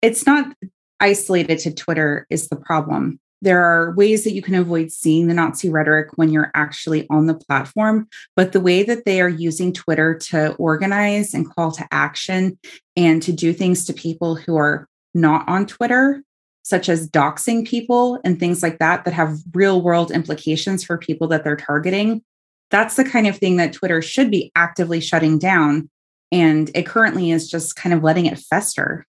[0.00, 0.54] It's not
[1.00, 3.20] isolated to Twitter, is the problem.
[3.42, 7.26] There are ways that you can avoid seeing the Nazi rhetoric when you're actually on
[7.26, 8.08] the platform.
[8.36, 12.56] But the way that they are using Twitter to organize and call to action
[12.96, 16.22] and to do things to people who are not on Twitter
[16.62, 21.26] such as doxing people and things like that, that have real world implications for people
[21.28, 22.22] that they're targeting.
[22.70, 25.90] That's the kind of thing that Twitter should be actively shutting down.
[26.30, 29.04] And it currently is just kind of letting it fester.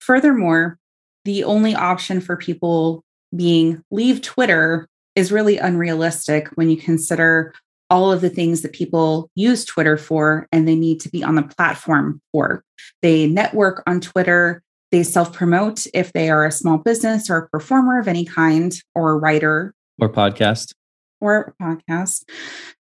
[0.00, 0.78] Furthermore,
[1.24, 3.02] the only option for people
[3.34, 7.54] being leave Twitter is really unrealistic when you consider
[7.90, 11.34] all of the things that people use Twitter for and they need to be on
[11.34, 12.62] the platform for.
[13.02, 17.48] They network on Twitter, they self promote if they are a small business or a
[17.48, 20.72] performer of any kind or a writer or podcast
[21.20, 22.24] or podcast.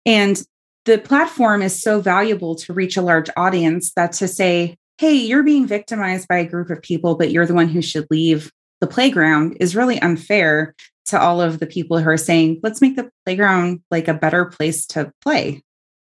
[0.06, 0.42] And
[0.86, 5.44] the platform is so valuable to reach a large audience that to say, hey, you're
[5.44, 8.88] being victimized by a group of people, but you're the one who should leave the
[8.88, 10.74] playground is really unfair
[11.06, 14.46] to all of the people who are saying, let's make the playground like a better
[14.46, 15.62] place to play.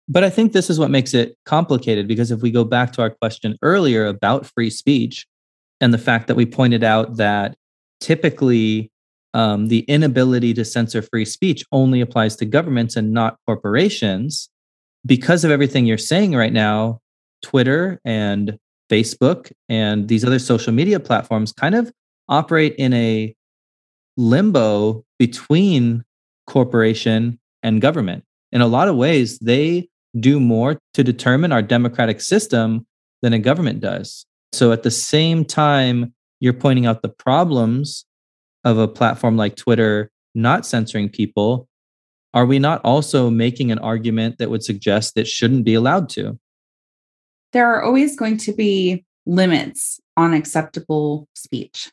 [0.08, 3.02] But I think this is what makes it complicated because if we go back to
[3.02, 5.26] our question earlier about free speech,
[5.82, 7.56] and the fact that we pointed out that
[8.00, 8.90] typically
[9.34, 14.48] um, the inability to censor free speech only applies to governments and not corporations.
[15.04, 17.00] Because of everything you're saying right now,
[17.42, 18.58] Twitter and
[18.90, 21.92] Facebook and these other social media platforms kind of
[22.28, 23.34] operate in a
[24.16, 26.04] limbo between
[26.46, 28.22] corporation and government.
[28.52, 29.88] In a lot of ways, they
[30.20, 32.86] do more to determine our democratic system
[33.22, 34.26] than a government does.
[34.52, 38.04] So at the same time, you're pointing out the problems
[38.64, 41.68] of a platform like Twitter not censoring people.
[42.34, 46.38] Are we not also making an argument that would suggest that shouldn't be allowed to?
[47.52, 51.90] There are always going to be limits on acceptable speech.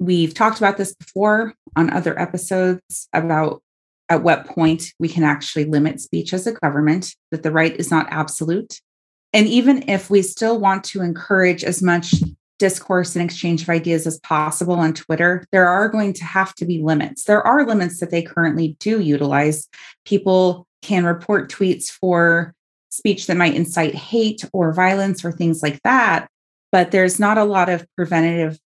[0.00, 3.62] We've talked about this before on other episodes about
[4.08, 7.90] at what point we can actually limit speech as a government, that the right is
[7.90, 8.80] not absolute.
[9.32, 12.14] And even if we still want to encourage as much
[12.58, 16.64] discourse and exchange of ideas as possible on Twitter, there are going to have to
[16.64, 17.24] be limits.
[17.24, 19.68] There are limits that they currently do utilize.
[20.04, 22.54] People can report tweets for
[22.90, 26.28] speech that might incite hate or violence or things like that.
[26.72, 28.58] But there's not a lot of preventative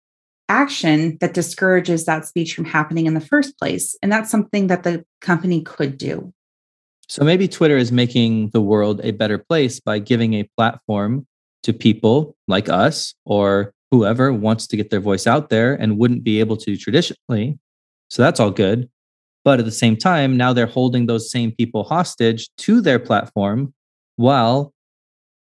[0.49, 3.97] action that discourages that speech from happening in the first place.
[4.03, 6.33] And that's something that the company could do.
[7.13, 11.27] So maybe Twitter is making the world a better place by giving a platform
[11.63, 16.25] to people like us or whoever wants to get their voice out there and wouldn't
[16.25, 17.59] be able to traditionally.
[18.09, 18.89] So that's all good.
[19.45, 23.75] But at the same time, now they're holding those same people hostage to their platform
[24.17, 24.73] while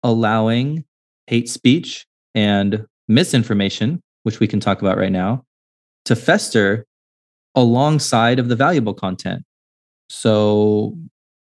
[0.03, 0.83] allowing
[1.27, 2.05] hate speech
[2.35, 5.45] and misinformation, which we can talk about right now,
[6.03, 6.85] to fester
[7.55, 9.45] alongside of the valuable content.
[10.09, 10.97] So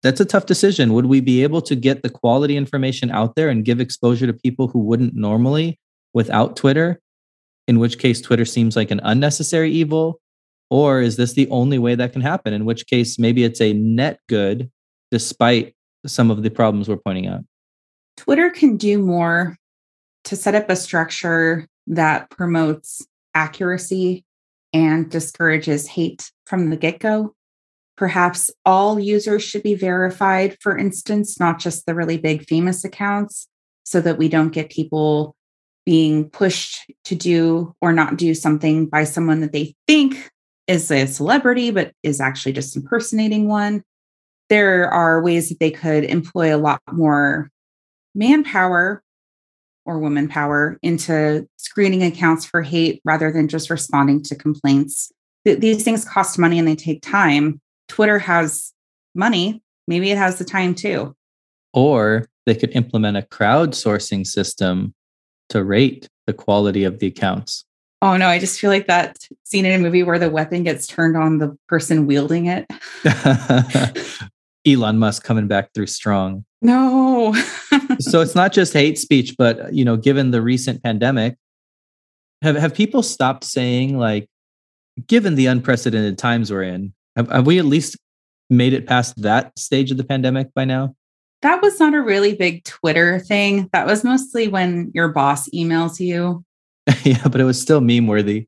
[0.03, 0.92] that's a tough decision.
[0.94, 4.32] Would we be able to get the quality information out there and give exposure to
[4.32, 5.78] people who wouldn't normally
[6.14, 7.01] without Twitter,
[7.68, 10.20] in which case Twitter seems like an unnecessary evil?
[10.70, 12.53] Or is this the only way that can happen?
[12.53, 14.70] In which case, maybe it's a net good
[15.11, 15.74] despite
[16.07, 17.40] some of the problems we're pointing out.
[18.16, 19.57] Twitter can do more
[20.24, 24.24] to set up a structure that promotes accuracy
[24.72, 27.34] and discourages hate from the get go.
[28.01, 33.46] Perhaps all users should be verified, for instance, not just the really big famous accounts,
[33.84, 35.36] so that we don't get people
[35.84, 40.30] being pushed to do or not do something by someone that they think
[40.66, 43.82] is a celebrity, but is actually just impersonating one.
[44.48, 47.51] There are ways that they could employ a lot more
[48.14, 49.03] manpower
[49.84, 55.12] or woman power into screening accounts for hate rather than just responding to complaints.
[55.44, 57.61] These things cost money and they take time.
[57.91, 58.72] Twitter has
[59.16, 59.61] money.
[59.88, 61.16] Maybe it has the time too.
[61.74, 64.95] Or they could implement a crowdsourcing system
[65.49, 67.64] to rate the quality of the accounts.
[68.01, 70.86] Oh no, I just feel like that scene in a movie where the weapon gets
[70.86, 72.66] turned on the person wielding it.
[74.66, 76.45] Elon Musk coming back through strong.
[76.62, 77.34] No.
[77.99, 81.36] so it's not just hate speech, but you know, given the recent pandemic,
[82.43, 84.28] have have people stopped saying like,
[85.09, 87.96] given the unprecedented times we're in, have, have we at least
[88.48, 90.94] made it past that stage of the pandemic by now?
[91.42, 93.68] That was not a really big Twitter thing.
[93.72, 96.44] That was mostly when your boss emails you.
[97.04, 98.46] yeah, but it was still meme worthy.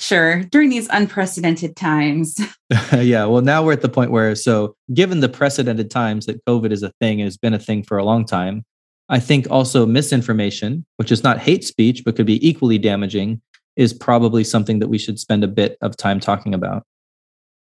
[0.00, 0.42] Sure.
[0.44, 2.40] During these unprecedented times.
[2.92, 3.24] yeah.
[3.26, 6.82] Well, now we're at the point where, so given the precedented times that COVID is
[6.82, 8.64] a thing and has been a thing for a long time,
[9.08, 13.42] I think also misinformation, which is not hate speech, but could be equally damaging,
[13.76, 16.84] is probably something that we should spend a bit of time talking about.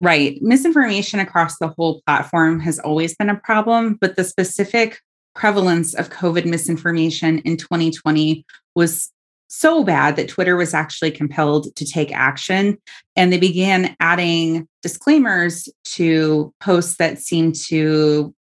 [0.01, 0.39] Right.
[0.41, 5.01] Misinformation across the whole platform has always been a problem, but the specific
[5.35, 8.45] prevalence of COVID misinformation in 2020
[8.77, 9.11] was
[9.49, 12.79] so bad that Twitter was actually compelled to take action.
[13.17, 18.35] And they began adding disclaimers to posts that seemed to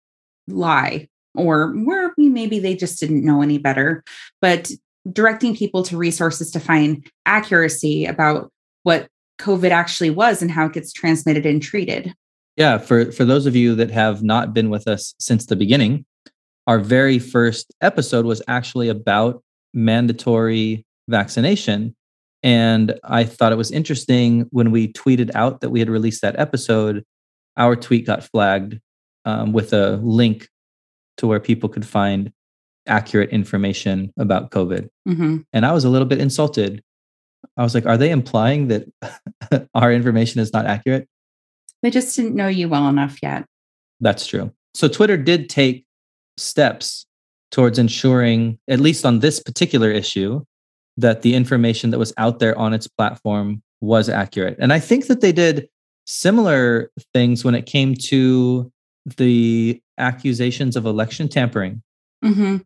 [0.48, 4.02] lie or where maybe they just didn't know any better,
[4.40, 4.70] but
[5.10, 8.50] directing people to resources to find accuracy about
[8.82, 9.08] what
[9.38, 12.14] COVID actually was and how it gets transmitted and treated.
[12.56, 16.06] Yeah, for for those of you that have not been with us since the beginning,
[16.66, 19.42] our very first episode was actually about
[19.74, 21.94] mandatory vaccination.
[22.42, 26.38] And I thought it was interesting when we tweeted out that we had released that
[26.38, 27.04] episode,
[27.56, 28.78] our tweet got flagged
[29.24, 30.48] um, with a link
[31.18, 32.32] to where people could find
[32.86, 34.88] accurate information about COVID.
[35.08, 35.38] Mm-hmm.
[35.52, 36.82] And I was a little bit insulted
[37.56, 41.08] I was like, are they implying that our information is not accurate?
[41.82, 43.44] They just didn't know you well enough yet.
[44.00, 44.52] That's true.
[44.74, 45.84] So Twitter did take
[46.36, 47.06] steps
[47.50, 50.44] towards ensuring, at least on this particular issue,
[50.96, 54.56] that the information that was out there on its platform was accurate.
[54.58, 55.68] And I think that they did
[56.06, 58.70] similar things when it came to
[59.16, 61.82] the accusations of election tampering.
[62.24, 62.58] Mm-hmm.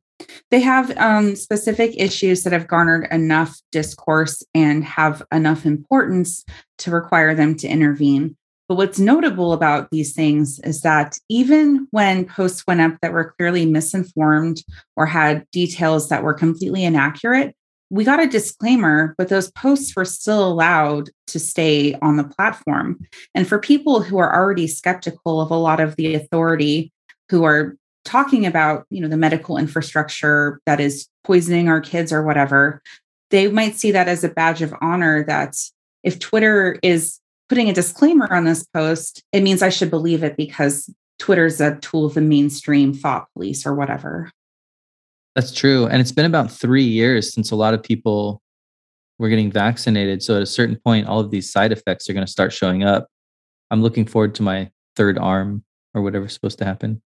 [0.50, 6.44] They have um, specific issues that have garnered enough discourse and have enough importance
[6.78, 8.36] to require them to intervene.
[8.68, 13.34] But what's notable about these things is that even when posts went up that were
[13.36, 14.62] clearly misinformed
[14.94, 17.56] or had details that were completely inaccurate,
[17.90, 23.00] we got a disclaimer, but those posts were still allowed to stay on the platform.
[23.34, 26.92] And for people who are already skeptical of a lot of the authority,
[27.30, 32.22] who are talking about you know the medical infrastructure that is poisoning our kids or
[32.22, 32.82] whatever
[33.30, 35.54] they might see that as a badge of honor that
[36.02, 37.20] if twitter is
[37.50, 40.88] putting a disclaimer on this post, it means I should believe it because
[41.18, 44.30] Twitter's a tool of the mainstream thought police or whatever.
[45.34, 45.86] That's true.
[45.86, 48.40] And it's been about three years since a lot of people
[49.18, 50.22] were getting vaccinated.
[50.22, 52.84] So at a certain point, all of these side effects are going to start showing
[52.84, 53.08] up.
[53.72, 57.02] I'm looking forward to my third arm or whatever's supposed to happen.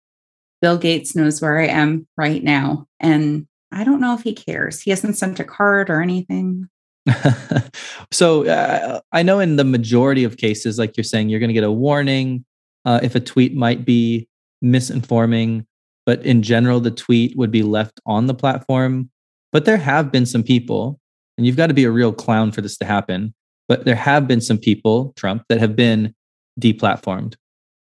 [0.61, 2.87] Bill Gates knows where I am right now.
[3.01, 4.81] And I don't know if he cares.
[4.81, 6.69] He hasn't sent a card or anything.
[8.11, 11.55] so uh, I know in the majority of cases, like you're saying, you're going to
[11.55, 12.45] get a warning
[12.85, 14.29] uh, if a tweet might be
[14.65, 15.67] misinforming,
[16.07, 19.11] but in general, the tweet would be left on the platform.
[19.53, 21.01] But there have been some people,
[21.37, 23.35] and you've got to be a real clown for this to happen,
[23.69, 26.15] but there have been some people, Trump, that have been
[26.61, 27.35] deplatformed.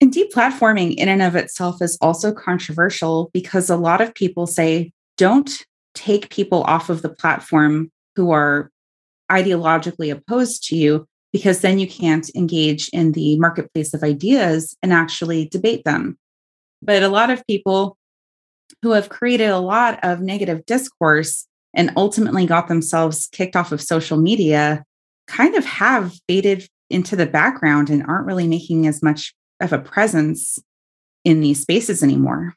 [0.04, 4.92] And deplatforming in and of itself is also controversial because a lot of people say
[5.16, 5.50] don't
[5.94, 8.70] take people off of the platform who are
[9.32, 14.92] ideologically opposed to you because then you can't engage in the marketplace of ideas and
[14.92, 16.18] actually debate them.
[16.82, 17.96] But a lot of people
[18.82, 23.80] who have created a lot of negative discourse and ultimately got themselves kicked off of
[23.80, 24.84] social media
[25.28, 29.34] kind of have faded into the background and aren't really making as much
[29.64, 30.58] of a presence
[31.24, 32.54] in these spaces anymore.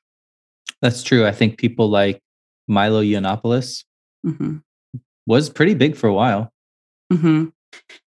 [0.81, 1.25] That's true.
[1.25, 2.21] I think people like
[2.67, 3.83] Milo Yiannopoulos
[4.25, 4.57] mm-hmm.
[5.25, 6.51] was pretty big for a while.
[7.11, 7.45] Mm-hmm.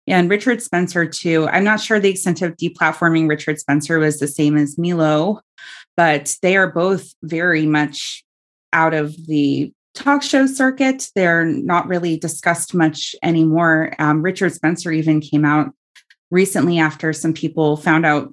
[0.06, 1.48] Yeah, and Richard Spencer too.
[1.48, 5.40] I'm not sure the extent of deplatforming Richard Spencer was the same as Milo,
[5.96, 8.24] but they are both very much
[8.72, 11.08] out of the talk show circuit.
[11.14, 13.92] They're not really discussed much anymore.
[13.98, 15.72] Um, Richard Spencer even came out
[16.30, 18.32] recently after some people found out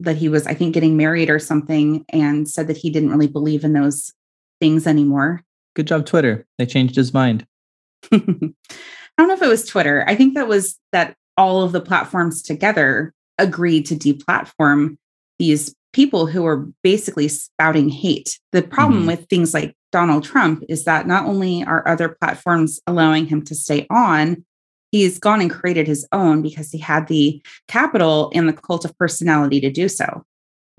[0.00, 3.26] that he was, I think, getting married or something, and said that he didn't really
[3.26, 4.12] believe in those
[4.60, 5.42] things anymore.
[5.74, 6.46] Good job, Twitter.
[6.58, 7.46] They changed his mind.
[8.12, 10.04] I don't know if it was Twitter.
[10.06, 14.96] I think that was that all of the platforms together agreed to deplatform
[15.38, 18.38] these people who are basically spouting hate.
[18.52, 19.08] The problem mm-hmm.
[19.08, 23.54] with things like Donald Trump is that not only are other platforms allowing him to
[23.54, 24.44] stay on,
[24.90, 28.96] he's gone and created his own because he had the capital and the cult of
[28.98, 30.24] personality to do so.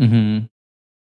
[0.01, 0.45] Mm-hmm.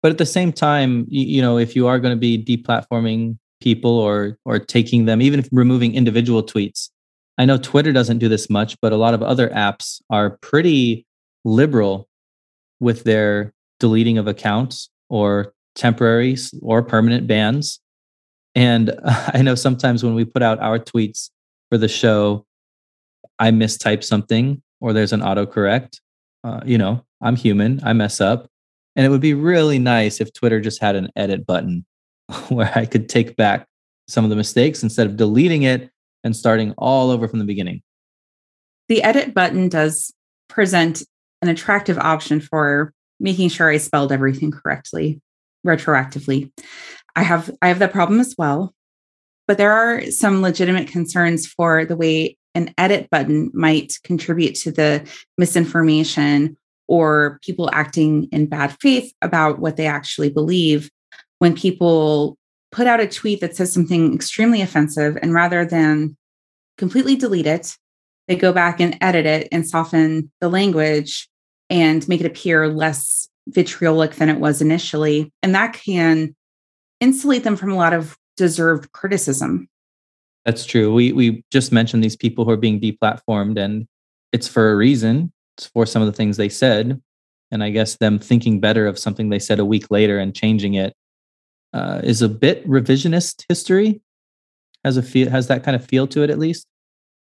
[0.03, 3.99] But at the same time, you, know, if you are going to be deplatforming people
[3.99, 6.89] or or taking them, even if removing individual tweets,
[7.37, 11.07] I know Twitter doesn't do this much, but a lot of other apps are pretty
[11.45, 12.09] liberal
[12.81, 17.81] with their deleting of accounts or temporary or permanent bans.
[18.55, 21.31] And I know sometimes when we put out our tweets
[21.71, 22.47] for the show,
[23.41, 25.99] I mistype something or there's an autocorrect.
[26.45, 28.49] Uh, you know, I'm human, I mess up.
[28.95, 31.85] And it would be really nice if Twitter just had an edit button
[32.49, 33.67] where I could take back
[34.09, 35.91] some of the mistakes instead of deleting it
[36.23, 37.83] and starting all over from the beginning.
[38.89, 40.13] The edit button does
[40.49, 41.03] present
[41.43, 45.21] an attractive option for making sure I spelled everything correctly
[45.67, 46.51] retroactively.
[47.15, 48.75] I have I have that problem as well.
[49.47, 54.73] But there are some legitimate concerns for the way an edit button might contribute to
[54.73, 56.57] the misinformation
[56.89, 60.91] or people acting in bad faith about what they actually believe.
[61.39, 62.37] When people
[62.73, 66.17] put out a tweet that says something extremely offensive and rather than
[66.77, 67.77] completely delete it
[68.31, 71.29] they go back and edit it and soften the language
[71.69, 75.33] and make it appear less vitriolic than it was initially.
[75.43, 76.37] And that can
[77.01, 79.69] insulate them from a lot of deserved criticism
[80.45, 80.93] that's true.
[80.93, 83.87] We we just mentioned these people who are being deplatformed, and
[84.33, 85.33] it's for a reason.
[85.57, 87.01] It's for some of the things they said,
[87.51, 90.75] and I guess them thinking better of something they said a week later and changing
[90.75, 90.95] it
[91.73, 94.01] uh, is a bit revisionist history.
[94.85, 96.67] Has a feel has that kind of feel to it at least.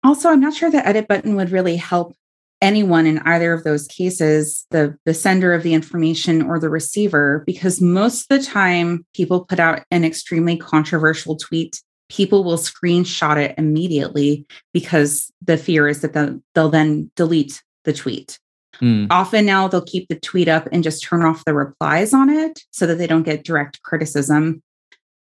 [0.02, 2.14] Also, I'm not sure the edit button would really help
[2.62, 7.42] anyone in either of those cases, the the sender of the information or the receiver,
[7.46, 13.38] because most of the time people put out an extremely controversial tweet people will screenshot
[13.38, 14.44] it immediately
[14.74, 18.38] because the fear is that they'll, they'll then delete the tweet.
[18.82, 19.06] Mm.
[19.11, 22.61] Often now they'll keep the tweet up and just turn off the replies on it
[22.70, 24.62] so that they don't get direct criticism.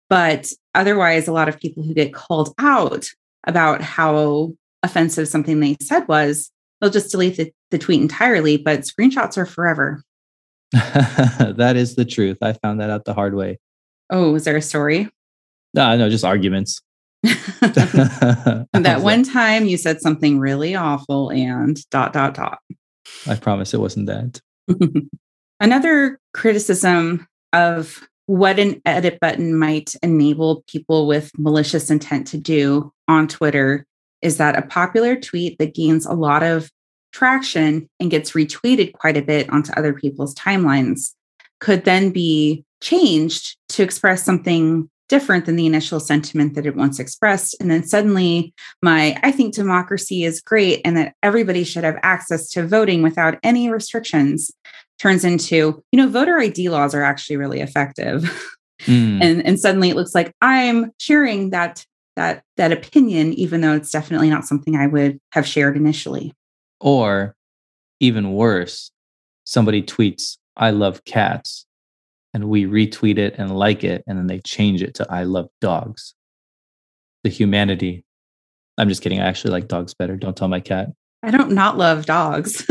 [0.08, 3.06] But otherwise, a lot of people who get called out
[3.46, 8.80] about how offensive something they said was, they'll just delete the, the tweet entirely, but
[8.80, 10.02] screenshots are forever.
[10.72, 12.38] that is the truth.
[12.42, 13.58] I found that out the hard way.
[14.08, 15.08] Oh, is there a story?
[15.74, 16.80] No, no, just arguments.
[17.22, 22.58] that one time you said something really awful and dot dot dot.
[23.26, 24.40] I promise it wasn't that.
[25.60, 32.92] Another criticism of what an edit button might enable people with malicious intent to do
[33.08, 33.84] on Twitter
[34.22, 36.70] is that a popular tweet that gains a lot of
[37.12, 41.12] traction and gets retweeted quite a bit onto other people's timelines
[41.58, 46.98] could then be changed to express something different than the initial sentiment that it once
[46.98, 47.56] expressed.
[47.60, 52.48] And then suddenly, my I think democracy is great and that everybody should have access
[52.50, 54.50] to voting without any restrictions
[54.98, 58.22] turns into, you know, voter ID laws are actually really effective.
[58.86, 59.22] Mm.
[59.22, 61.84] and, and suddenly it looks like I'm sharing that
[62.16, 66.32] that that opinion, even though it's definitely not something I would have shared initially.
[66.80, 67.36] Or
[68.00, 68.90] even worse,
[69.44, 71.66] somebody tweets, I love cats
[72.32, 75.48] and we retweet it and like it, and then they change it to I love
[75.60, 76.14] dogs.
[77.24, 78.04] The humanity.
[78.78, 79.20] I'm just kidding.
[79.20, 80.16] I actually like dogs better.
[80.16, 80.88] Don't tell my cat.
[81.22, 82.66] I don't not love dogs.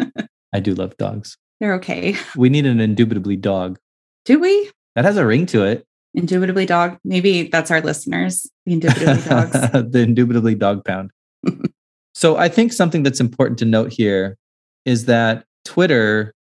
[0.52, 1.38] I do love dogs.
[1.60, 2.16] They're okay.
[2.36, 3.78] We need an indubitably dog.
[4.24, 4.70] Do we?
[4.94, 5.86] That has a ring to it.
[6.14, 6.98] Indubitably dog.
[7.04, 8.48] Maybe that's our listeners.
[8.66, 9.52] The indubitably dogs.
[9.90, 11.10] the indubitably dog pound.
[12.14, 14.36] so I think something that's important to note here
[14.84, 16.34] is that Twitter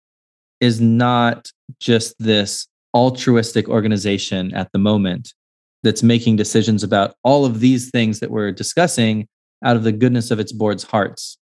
[0.62, 1.50] is not
[1.80, 5.34] just this altruistic organization at the moment
[5.82, 9.26] that's making decisions about all of these things that we're discussing
[9.64, 11.36] out of the goodness of its board's hearts.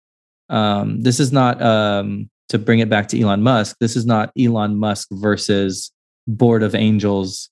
[0.48, 3.76] Um, this is not um, to bring it back to Elon Musk.
[3.80, 5.90] This is not Elon Musk versus
[6.28, 7.50] board of angels,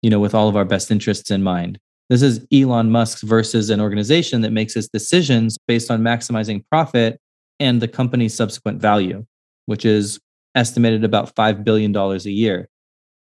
[0.00, 1.78] you know, with all of our best interests in mind.
[2.08, 7.20] This is Elon Musk versus an organization that makes its decisions based on maximizing profit
[7.60, 9.26] and the company's subsequent value,
[9.66, 10.18] which is
[10.54, 12.68] estimated about $5 billion a year.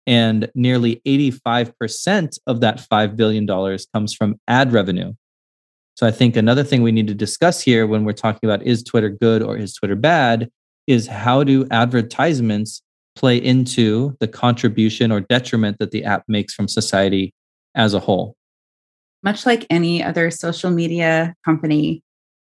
[0.06, 3.46] And nearly 85% of that $5 billion
[3.94, 5.12] comes from ad revenue.
[5.94, 8.82] So I think another thing we need to discuss here when we're talking about is
[8.82, 10.50] Twitter good or is Twitter bad
[10.86, 12.82] is how do advertisements
[13.14, 17.34] play into the contribution or detriment that the app makes from society
[17.74, 18.34] as a whole?
[19.22, 22.02] Much like any other social media company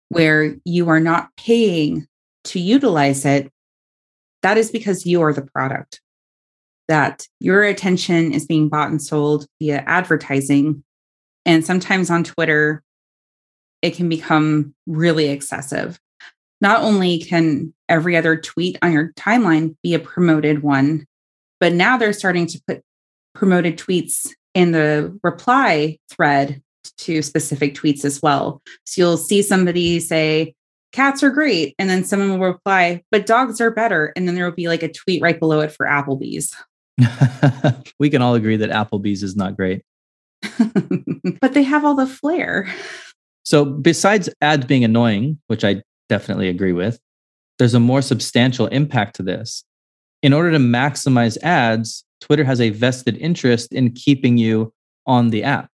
[0.10, 2.06] where you are not paying
[2.44, 3.50] to utilize it,
[4.44, 6.02] that is because you are the product,
[6.88, 10.84] that your attention is being bought and sold via advertising.
[11.46, 12.84] And sometimes on Twitter,
[13.82, 16.00] it can become really excessive.
[16.62, 21.06] Not only can every other tweet on your timeline be a promoted one,
[21.60, 22.82] but now they're starting to put
[23.34, 26.62] promoted tweets in the reply thread
[26.98, 28.62] to specific tweets as well.
[28.86, 30.56] So you'll see somebody say,
[30.92, 31.76] cats are great.
[31.78, 34.14] And then someone will reply, but dogs are better.
[34.16, 36.56] And then there will be like a tweet right below it for Applebee's.
[38.00, 39.84] we can all agree that Applebee's is not great.
[41.42, 42.68] but they have all the flair.
[43.44, 47.00] So, besides ads being annoying, which I definitely agree with,
[47.60, 49.64] there's a more substantial impact to this.
[50.22, 54.74] In order to maximize ads, Twitter has a vested interest in keeping you
[55.06, 55.70] on the app.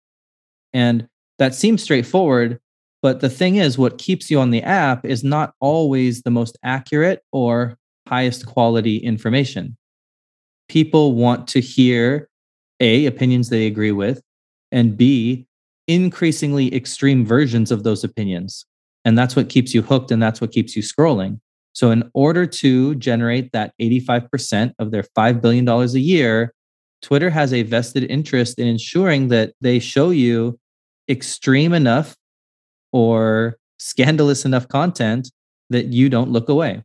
[0.73, 1.07] And
[1.37, 2.59] that seems straightforward,
[3.01, 6.57] but the thing is, what keeps you on the app is not always the most
[6.63, 7.77] accurate or
[8.07, 9.77] highest quality information.
[10.67, 12.29] People want to hear
[12.79, 14.21] A, opinions they agree with,
[14.71, 15.47] and B,
[15.87, 18.65] increasingly extreme versions of those opinions.
[19.05, 21.39] And that's what keeps you hooked and that's what keeps you scrolling.
[21.73, 26.53] So, in order to generate that 85% of their $5 billion a year,
[27.01, 30.59] Twitter has a vested interest in ensuring that they show you
[31.07, 32.15] extreme enough
[32.91, 35.31] or scandalous enough content
[35.69, 36.83] that you don't look away.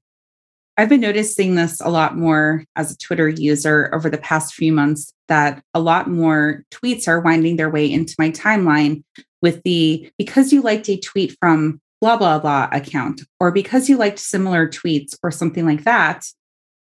[0.76, 4.72] I've been noticing this a lot more as a Twitter user over the past few
[4.72, 9.04] months that a lot more tweets are winding their way into my timeline
[9.40, 13.96] with the because you liked a tweet from blah, blah, blah account, or because you
[13.96, 16.26] liked similar tweets or something like that.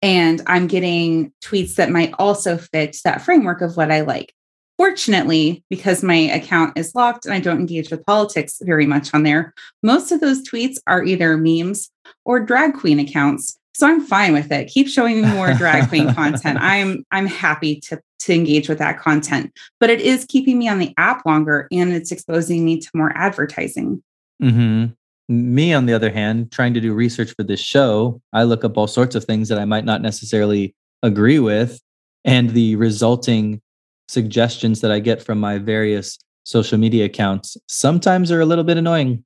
[0.01, 4.34] And I'm getting tweets that might also fit that framework of what I like.
[4.77, 9.23] Fortunately, because my account is locked and I don't engage with politics very much on
[9.23, 11.89] there, most of those tweets are either memes
[12.25, 13.57] or drag queen accounts.
[13.73, 14.67] So I'm fine with it.
[14.67, 16.59] Keep showing me more drag queen content.
[16.61, 19.51] I'm I'm happy to to engage with that content.
[19.79, 23.11] But it is keeping me on the app longer and it's exposing me to more
[23.15, 24.03] advertising.
[24.41, 24.85] Mm-hmm.
[25.27, 28.77] Me, on the other hand, trying to do research for this show, I look up
[28.77, 31.79] all sorts of things that I might not necessarily agree with.
[32.23, 33.61] And the resulting
[34.07, 38.77] suggestions that I get from my various social media accounts sometimes are a little bit
[38.77, 39.23] annoying.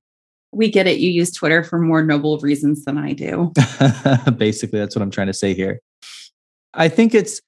[0.51, 0.99] We get it.
[0.99, 3.53] You use Twitter for more noble reasons than I do.
[4.38, 5.80] Basically, that's what I'm trying to say here.
[6.73, 7.41] I think it's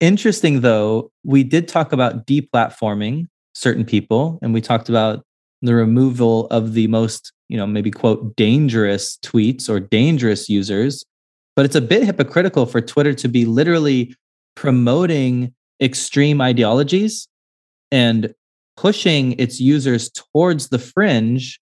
[0.00, 1.10] interesting, though.
[1.24, 5.24] We did talk about deplatforming certain people, and we talked about
[5.62, 11.04] the removal of the most, you know, maybe quote, dangerous tweets or dangerous users.
[11.56, 14.14] But it's a bit hypocritical for Twitter to be literally
[14.54, 17.28] promoting extreme ideologies
[17.92, 18.34] and
[18.76, 21.60] pushing its users towards the fringe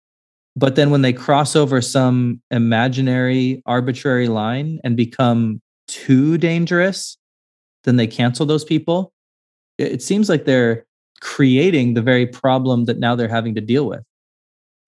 [0.54, 7.16] But then when they cross over some imaginary, arbitrary line and become too dangerous,
[7.84, 9.12] then they cancel those people.
[9.78, 10.84] It seems like they're
[11.20, 14.02] creating the very problem that now they're having to deal with.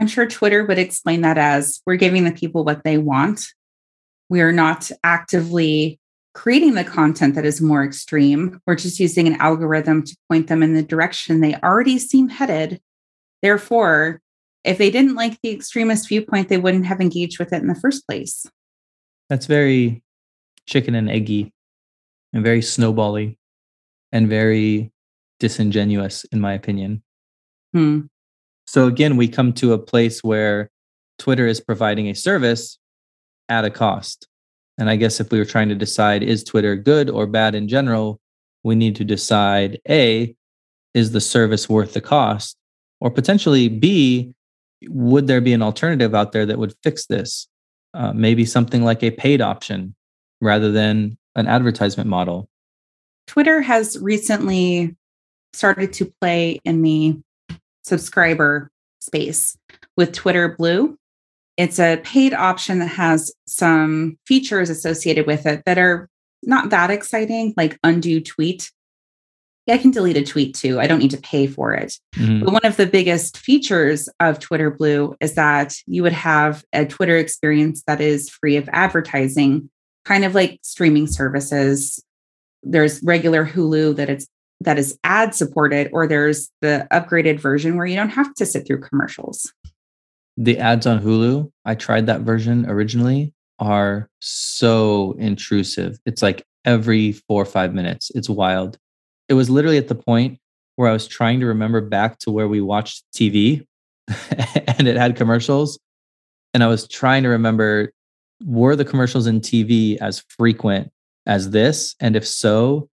[0.00, 3.46] I'm sure Twitter would explain that as we're giving the people what they want.
[4.28, 5.98] We are not actively
[6.34, 8.60] creating the content that is more extreme.
[8.66, 12.80] We're just using an algorithm to point them in the direction they already seem headed.
[13.40, 14.20] Therefore,
[14.64, 17.74] if they didn't like the extremist viewpoint, they wouldn't have engaged with it in the
[17.74, 18.46] first place.
[19.28, 20.02] That's very
[20.66, 21.52] chicken and eggy
[22.32, 23.36] and very snowbally
[24.10, 24.92] and very
[25.38, 27.02] disingenuous, in my opinion.
[27.72, 28.02] Hmm.
[28.66, 30.70] So again, we come to a place where
[31.18, 32.78] Twitter is providing a service
[33.48, 34.26] at a cost.
[34.78, 37.68] And I guess if we were trying to decide is Twitter good or bad in
[37.68, 38.20] general,
[38.64, 40.34] we need to decide A,
[40.94, 42.56] is the service worth the cost?
[43.00, 44.34] Or potentially B,
[44.88, 47.48] would there be an alternative out there that would fix this?
[47.92, 49.94] Uh, maybe something like a paid option
[50.40, 52.48] rather than an advertisement model.
[53.26, 54.96] Twitter has recently
[55.52, 57.16] started to play in the
[57.84, 58.70] subscriber
[59.00, 59.56] space
[59.96, 60.98] with Twitter Blue.
[61.56, 66.08] It's a paid option that has some features associated with it that are
[66.42, 68.70] not that exciting, like undo tweet.
[69.66, 70.78] Yeah, I can delete a tweet too.
[70.78, 71.98] I don't need to pay for it.
[72.16, 72.44] Mm-hmm.
[72.44, 76.84] But one of the biggest features of Twitter Blue is that you would have a
[76.84, 79.70] Twitter experience that is free of advertising,
[80.04, 82.04] kind of like streaming services.
[82.62, 84.26] There's regular Hulu that it's
[84.60, 88.66] that is ad supported, or there's the upgraded version where you don't have to sit
[88.66, 89.52] through commercials.
[90.36, 95.98] The ads on Hulu, I tried that version originally, are so intrusive.
[96.06, 98.10] It's like every four or five minutes.
[98.14, 98.78] It's wild.
[99.28, 100.38] It was literally at the point
[100.76, 103.64] where I was trying to remember back to where we watched TV
[104.78, 105.78] and it had commercials.
[106.52, 107.92] And I was trying to remember
[108.44, 110.90] were the commercials in TV as frequent
[111.26, 111.94] as this?
[112.00, 112.88] And if so,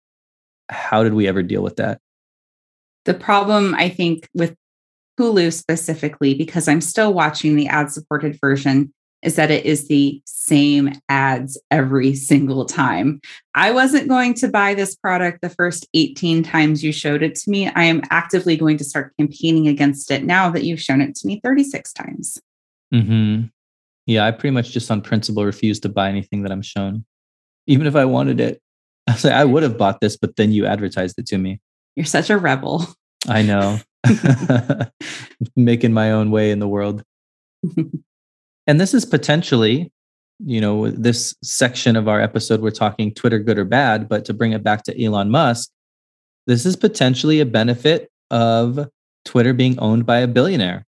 [0.69, 1.99] how did we ever deal with that?
[3.05, 4.55] The problem, I think, with
[5.20, 10.22] Hulu specifically, because I'm still watching the ad supported version, is that it is the
[10.26, 13.20] same ads every single time.
[13.53, 17.49] I wasn't going to buy this product the first 18 times you showed it to
[17.49, 17.67] me.
[17.67, 21.28] I am actively going to start campaigning against it now that you've shown it to
[21.28, 22.39] me 36 times.
[22.93, 23.47] Mm-hmm.
[24.05, 27.05] Yeah, I pretty much just on principle refuse to buy anything that I'm shown,
[27.67, 28.61] even if I wanted it.
[29.07, 31.59] I was like, I would have bought this, but then you advertised it to me.
[31.95, 32.88] You're such a rebel.
[33.28, 33.80] I know.
[35.55, 37.03] Making my own way in the world.
[38.67, 39.91] and this is potentially,
[40.39, 44.34] you know, this section of our episode, we're talking Twitter good or bad, but to
[44.34, 45.70] bring it back to Elon Musk,
[46.47, 48.89] this is potentially a benefit of
[49.26, 50.86] Twitter being owned by a billionaire.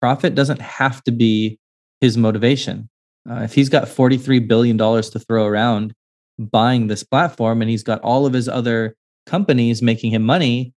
[0.00, 1.58] Profit doesn't have to be
[2.00, 2.88] his motivation.
[3.28, 5.94] Uh, if he's got $43 billion to throw around,
[6.38, 8.94] buying this platform and he's got all of his other
[9.26, 10.74] companies making him money,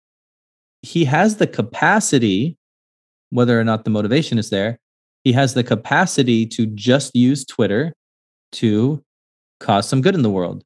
[0.86, 2.56] he has the capacity,
[3.30, 4.78] whether or not the motivation is there,
[5.24, 7.92] he has the capacity to just use Twitter
[8.52, 9.02] to
[9.58, 10.62] cause some good in the world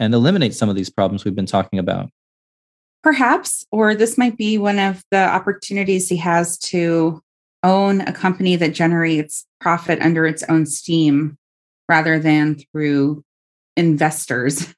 [0.00, 2.10] and eliminate some of these problems we've been talking about.
[3.04, 7.20] Perhaps, or this might be one of the opportunities he has to
[7.62, 11.38] own a company that generates profit under its own steam
[11.88, 13.22] rather than through
[13.76, 14.74] investors.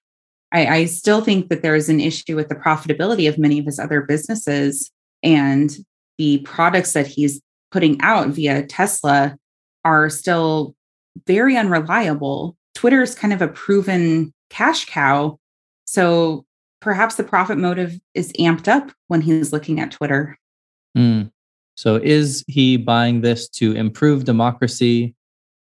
[0.55, 3.67] I, I still think that there is an issue with the profitability of many of
[3.67, 4.91] his other businesses
[5.23, 5.77] and
[6.17, 7.43] the products that he's
[7.73, 9.37] putting out via Tesla
[9.85, 10.77] are still
[11.27, 12.57] very unreliable.
[12.75, 15.39] Twitter is kind of a proven cash cow.
[15.87, 16.45] So
[16.81, 20.39] perhaps the profit motive is amped up when he's looking at Twitter.
[20.97, 21.33] Mm.
[21.75, 25.17] So is he buying this to improve democracy?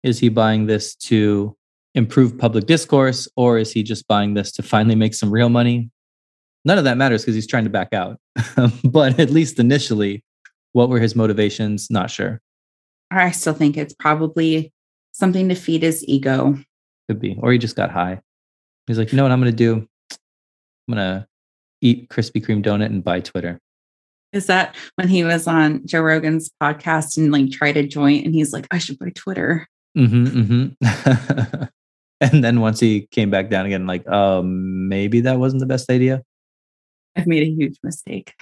[0.02, 1.56] Is he buying this to
[1.96, 5.90] improve public discourse, or is he just buying this to finally make some real money?
[6.64, 8.18] None of that matters because he's trying to back out.
[8.84, 10.22] but at least initially,
[10.72, 11.90] what were his motivations?
[11.90, 12.40] Not sure.
[13.10, 14.72] I still think it's probably
[15.12, 16.58] something to feed his ego.
[17.08, 17.36] Could be.
[17.40, 18.20] Or he just got high.
[18.86, 19.88] He's like, you know what I'm going to do?
[20.88, 21.26] I'm going to
[21.80, 23.58] eat Krispy Kreme donut and buy Twitter.
[24.32, 28.34] Is that when he was on Joe Rogan's podcast and like tried a joint and
[28.34, 29.66] he's like, I should buy Twitter?
[29.96, 31.64] Mm-hmm, mm-hmm.
[32.20, 35.90] And then once he came back down again, like, um, maybe that wasn't the best
[35.90, 36.22] idea.
[37.14, 38.32] I've made a huge mistake.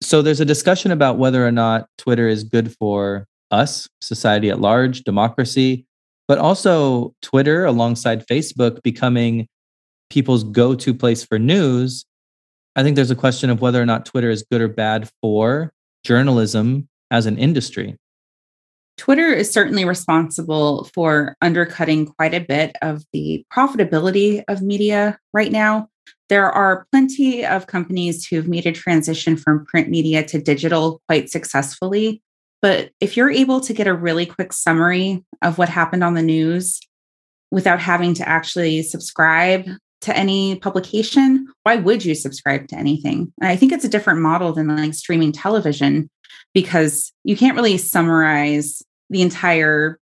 [0.00, 4.60] So there's a discussion about whether or not Twitter is good for us, society at
[4.60, 5.84] large, democracy,
[6.26, 9.48] but also Twitter alongside Facebook becoming
[10.10, 12.04] people's go to place for news.
[12.76, 15.72] I think there's a question of whether or not Twitter is good or bad for
[16.04, 17.96] journalism as an industry.
[18.98, 25.52] Twitter is certainly responsible for undercutting quite a bit of the profitability of media right
[25.52, 25.88] now.
[26.28, 31.30] There are plenty of companies who've made a transition from print media to digital quite
[31.30, 32.22] successfully.
[32.60, 36.22] But if you're able to get a really quick summary of what happened on the
[36.22, 36.80] news
[37.50, 39.64] without having to actually subscribe
[40.00, 43.32] to any publication, why would you subscribe to anything?
[43.40, 46.10] And I think it's a different model than like streaming television
[46.52, 49.98] because you can't really summarize the entire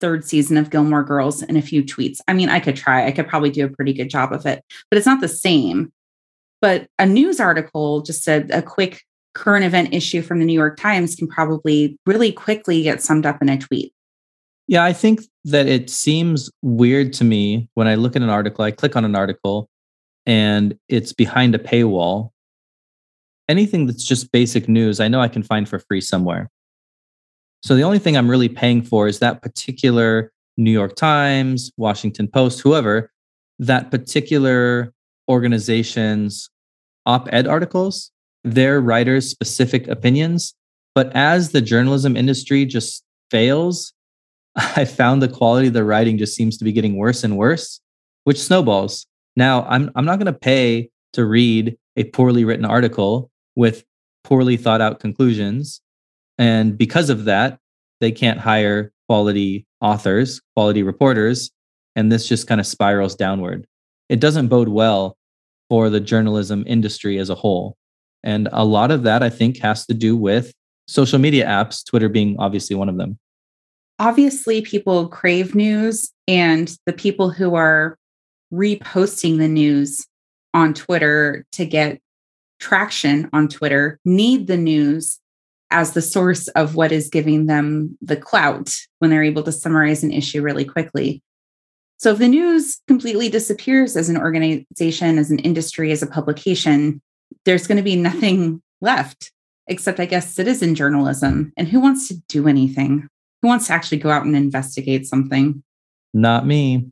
[0.00, 2.18] third season of Gilmore Girls in a few tweets.
[2.26, 4.64] I mean, I could try, I could probably do a pretty good job of it,
[4.90, 5.92] but it's not the same.
[6.60, 9.02] But a news article, just a, a quick
[9.34, 13.40] current event issue from the New York Times, can probably really quickly get summed up
[13.40, 13.92] in a tweet.
[14.66, 18.64] Yeah, I think that it seems weird to me when I look at an article,
[18.64, 19.68] I click on an article
[20.26, 22.30] and it's behind a paywall.
[23.48, 26.50] Anything that's just basic news, I know I can find for free somewhere.
[27.62, 32.28] So the only thing I'm really paying for is that particular New York Times, Washington
[32.28, 33.10] Post, whoever,
[33.58, 34.92] that particular
[35.28, 36.48] organization's
[37.06, 38.10] op ed articles,
[38.44, 40.54] their writers' specific opinions.
[40.94, 43.92] But as the journalism industry just fails,
[44.56, 47.80] I found the quality of the writing just seems to be getting worse and worse,
[48.24, 49.06] which snowballs.
[49.36, 53.84] Now, I'm, I'm not going to pay to read a poorly written article with
[54.24, 55.80] poorly thought out conclusions
[56.40, 57.58] and because of that,
[58.00, 61.50] they can't hire quality authors, quality reporters,
[61.94, 63.66] and this just kind of spirals downward.
[64.08, 65.18] It doesn't bode well
[65.68, 67.76] for the journalism industry as a whole.
[68.24, 70.52] And a lot of that, I think, has to do with
[70.88, 73.18] social media apps, Twitter being obviously one of them.
[73.98, 77.98] Obviously, people crave news, and the people who are
[78.50, 80.06] reposting the news
[80.54, 82.00] on Twitter to get
[82.60, 85.19] traction on Twitter need the news
[85.70, 90.02] as the source of what is giving them the clout when they're able to summarize
[90.02, 91.22] an issue really quickly.
[91.98, 97.00] So if the news completely disappears as an organization, as an industry, as a publication,
[97.44, 99.32] there's going to be nothing left
[99.66, 101.52] except, I guess, citizen journalism.
[101.56, 103.06] And who wants to do anything?
[103.42, 105.62] Who wants to actually go out and investigate something?
[106.12, 106.90] Not me.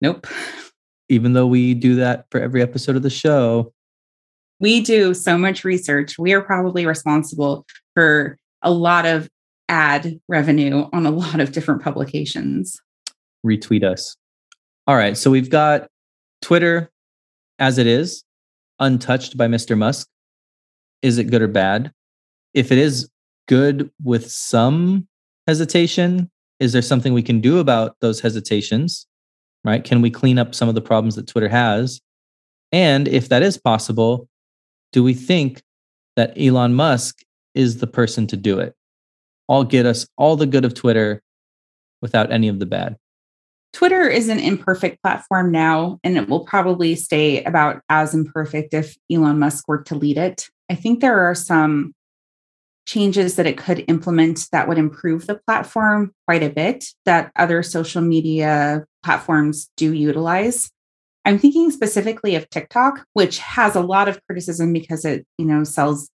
[0.00, 0.26] Nope.
[1.08, 3.72] Even though we do that for every episode of the show,
[4.60, 6.18] we do so much research.
[6.18, 9.28] We are probably responsible for a lot of
[9.68, 12.80] ad revenue on a lot of different publications.
[13.44, 14.16] Retweet us.
[14.86, 15.16] All right.
[15.16, 15.88] So we've got
[16.42, 16.90] Twitter
[17.58, 18.22] as it is,
[18.78, 19.76] untouched by Mr.
[19.76, 20.06] Musk.
[21.02, 21.90] Is it good or bad?
[22.54, 23.08] If it is
[23.48, 25.08] good with some
[25.46, 26.30] hesitation,
[26.60, 29.06] is there something we can do about those hesitations?
[29.64, 29.82] Right?
[29.82, 32.00] Can we clean up some of the problems that Twitter has?
[32.72, 34.28] And if that is possible,
[34.92, 35.62] do we think
[36.16, 37.25] that Elon Musk
[37.56, 38.74] is the person to do it?
[39.48, 41.22] I'll get us all the good of Twitter
[42.02, 42.96] without any of the bad.
[43.72, 48.96] Twitter is an imperfect platform now, and it will probably stay about as imperfect if
[49.10, 50.48] Elon Musk were to lead it.
[50.70, 51.92] I think there are some
[52.86, 57.62] changes that it could implement that would improve the platform quite a bit that other
[57.62, 60.70] social media platforms do utilize.
[61.24, 65.64] I'm thinking specifically of TikTok, which has a lot of criticism because it, you know,
[65.64, 66.08] sells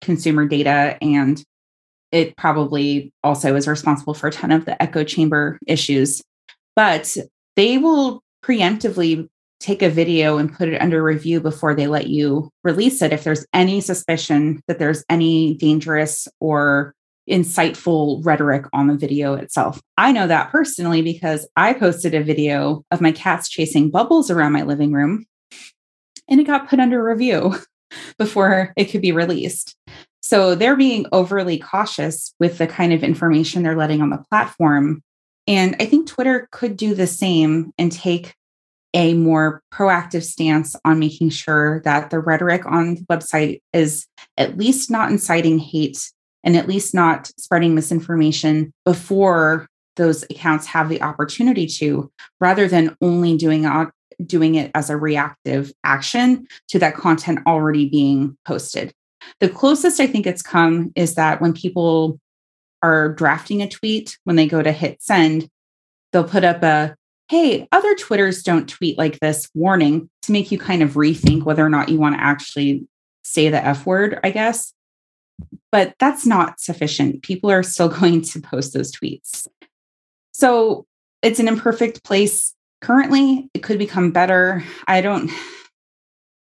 [0.00, 1.42] consumer data and
[2.10, 6.22] it probably also is responsible for a ton of the echo chamber issues.
[6.74, 7.16] But
[7.56, 9.28] they will preemptively
[9.60, 13.24] take a video and put it under review before they let you release it if
[13.24, 16.94] there's any suspicion that there's any dangerous or
[17.28, 19.80] insightful rhetoric on the video itself.
[19.98, 24.52] I know that personally because I posted a video of my cats chasing bubbles around
[24.52, 25.26] my living room
[26.28, 27.54] and it got put under review
[28.18, 29.76] before it could be released.
[30.20, 35.02] So they're being overly cautious with the kind of information they're letting on the platform.
[35.46, 38.34] And I think Twitter could do the same and take
[38.94, 44.56] a more proactive stance on making sure that the rhetoric on the website is at
[44.58, 46.10] least not inciting hate
[46.44, 49.66] and at least not spreading misinformation before
[49.96, 52.10] those accounts have the opportunity to,
[52.40, 53.66] rather than only doing
[54.24, 58.92] doing it as a reactive action to that content already being posted.
[59.40, 62.20] The closest I think it's come is that when people
[62.82, 65.48] are drafting a tweet, when they go to hit send,
[66.12, 66.96] they'll put up a
[67.28, 71.64] hey, other Twitters don't tweet like this warning to make you kind of rethink whether
[71.64, 72.86] or not you want to actually
[73.22, 74.72] say the F word, I guess.
[75.70, 77.22] But that's not sufficient.
[77.22, 79.46] People are still going to post those tweets.
[80.32, 80.86] So
[81.22, 83.50] it's an imperfect place currently.
[83.54, 84.64] It could become better.
[84.86, 85.30] I don't,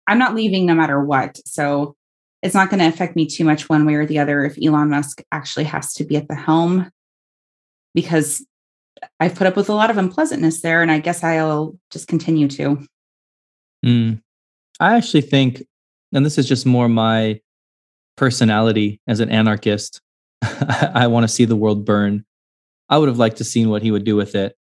[0.07, 1.37] I'm not leaving no matter what.
[1.45, 1.95] So
[2.41, 4.89] it's not going to affect me too much one way or the other if Elon
[4.89, 6.91] Musk actually has to be at the helm.
[7.93, 8.45] because
[9.19, 12.47] I've put up with a lot of unpleasantness there, and I guess I'll just continue
[12.49, 12.85] to.
[13.85, 14.21] Mm.
[14.79, 15.63] I actually think,
[16.13, 17.39] and this is just more my
[18.15, 20.01] personality as an anarchist.
[20.41, 22.25] I want to see the world burn.
[22.89, 24.56] I would have liked to seen what he would do with it.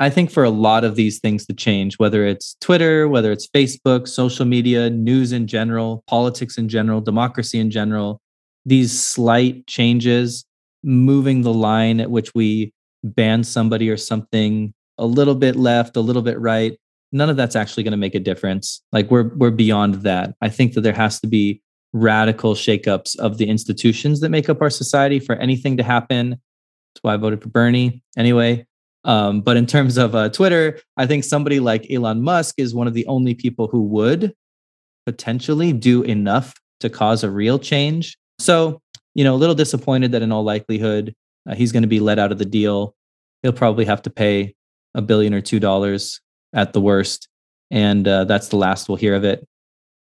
[0.00, 3.46] I think for a lot of these things to change, whether it's Twitter, whether it's
[3.46, 8.20] Facebook, social media, news in general, politics in general, democracy in general,
[8.66, 10.44] these slight changes,
[10.82, 12.72] moving the line at which we
[13.04, 16.78] ban somebody or something a little bit left, a little bit right,
[17.12, 18.82] none of that's actually going to make a difference.
[18.92, 20.34] Like we're we're beyond that.
[20.40, 24.60] I think that there has to be radical shakeups of the institutions that make up
[24.60, 26.30] our society for anything to happen.
[26.30, 28.02] That's why I voted for Bernie.
[28.18, 28.66] Anyway,
[29.04, 32.86] um, but in terms of uh, Twitter, I think somebody like Elon Musk is one
[32.86, 34.34] of the only people who would
[35.06, 38.16] potentially do enough to cause a real change.
[38.38, 38.80] So,
[39.14, 41.14] you know, a little disappointed that in all likelihood,
[41.48, 42.94] uh, he's going to be let out of the deal.
[43.42, 44.54] He'll probably have to pay
[44.94, 46.20] a billion or two dollars
[46.54, 47.28] at the worst.
[47.70, 49.46] And uh, that's the last we'll hear of it.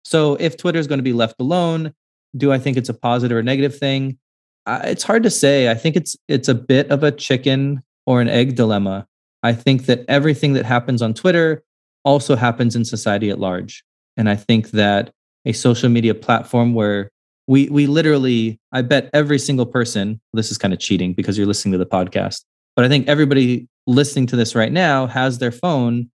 [0.06, 1.93] So if Twitter is going to be left alone,
[2.38, 4.20] do I think it's a positive or negative thing?
[4.66, 5.70] Uh, it's hard to say.
[5.70, 9.08] I think it's it's a bit of a chicken or an egg dilemma.
[9.43, 11.64] I think that everything that happens on Twitter
[12.03, 13.84] also happens in society at large.
[14.18, 15.12] And I think that
[15.45, 17.12] a social media platform where
[17.47, 21.47] we we literally i bet every single person this is kind of cheating because you're
[21.47, 22.43] listening to the podcast
[22.76, 26.10] but i think everybody listening to this right now has their phone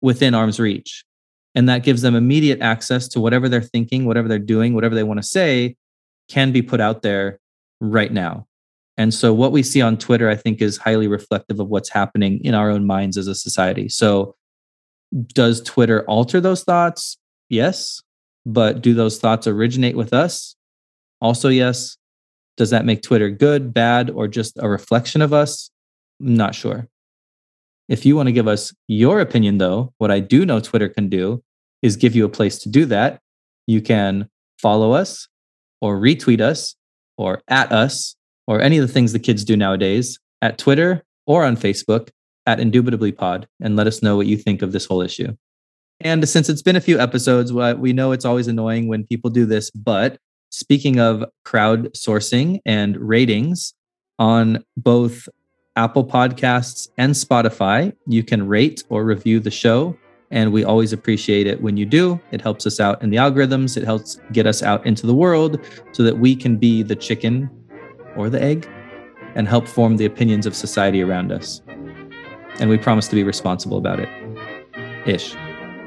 [0.00, 1.04] within arm's reach
[1.54, 5.04] and that gives them immediate access to whatever they're thinking whatever they're doing whatever they
[5.04, 5.76] want to say
[6.28, 7.38] can be put out there
[7.80, 8.46] right now
[8.96, 12.40] and so what we see on twitter i think is highly reflective of what's happening
[12.44, 14.34] in our own minds as a society so
[15.34, 17.18] does twitter alter those thoughts
[17.48, 18.02] yes
[18.44, 20.56] but do those thoughts originate with us
[21.22, 21.96] also, yes.
[22.56, 25.70] Does that make Twitter good, bad, or just a reflection of us?
[26.20, 26.88] I'm Not sure.
[27.88, 31.08] If you want to give us your opinion, though, what I do know Twitter can
[31.08, 31.42] do
[31.80, 33.20] is give you a place to do that.
[33.68, 34.28] You can
[34.60, 35.28] follow us
[35.80, 36.74] or retweet us
[37.16, 38.16] or at us
[38.46, 42.10] or any of the things the kids do nowadays at Twitter or on Facebook
[42.46, 45.36] at Indubitably Pod and let us know what you think of this whole issue.
[46.00, 49.46] And since it's been a few episodes, we know it's always annoying when people do
[49.46, 50.18] this, but
[50.52, 53.72] Speaking of crowdsourcing and ratings
[54.18, 55.26] on both
[55.76, 59.96] Apple Podcasts and Spotify, you can rate or review the show.
[60.30, 62.20] And we always appreciate it when you do.
[62.32, 65.58] It helps us out in the algorithms, it helps get us out into the world
[65.92, 67.50] so that we can be the chicken
[68.16, 68.68] or the egg
[69.34, 71.62] and help form the opinions of society around us.
[72.60, 74.08] And we promise to be responsible about it.
[75.06, 75.34] Ish.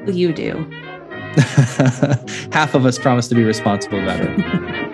[0.08, 0.70] You do.
[2.52, 4.82] Half of us promise to be responsible about it.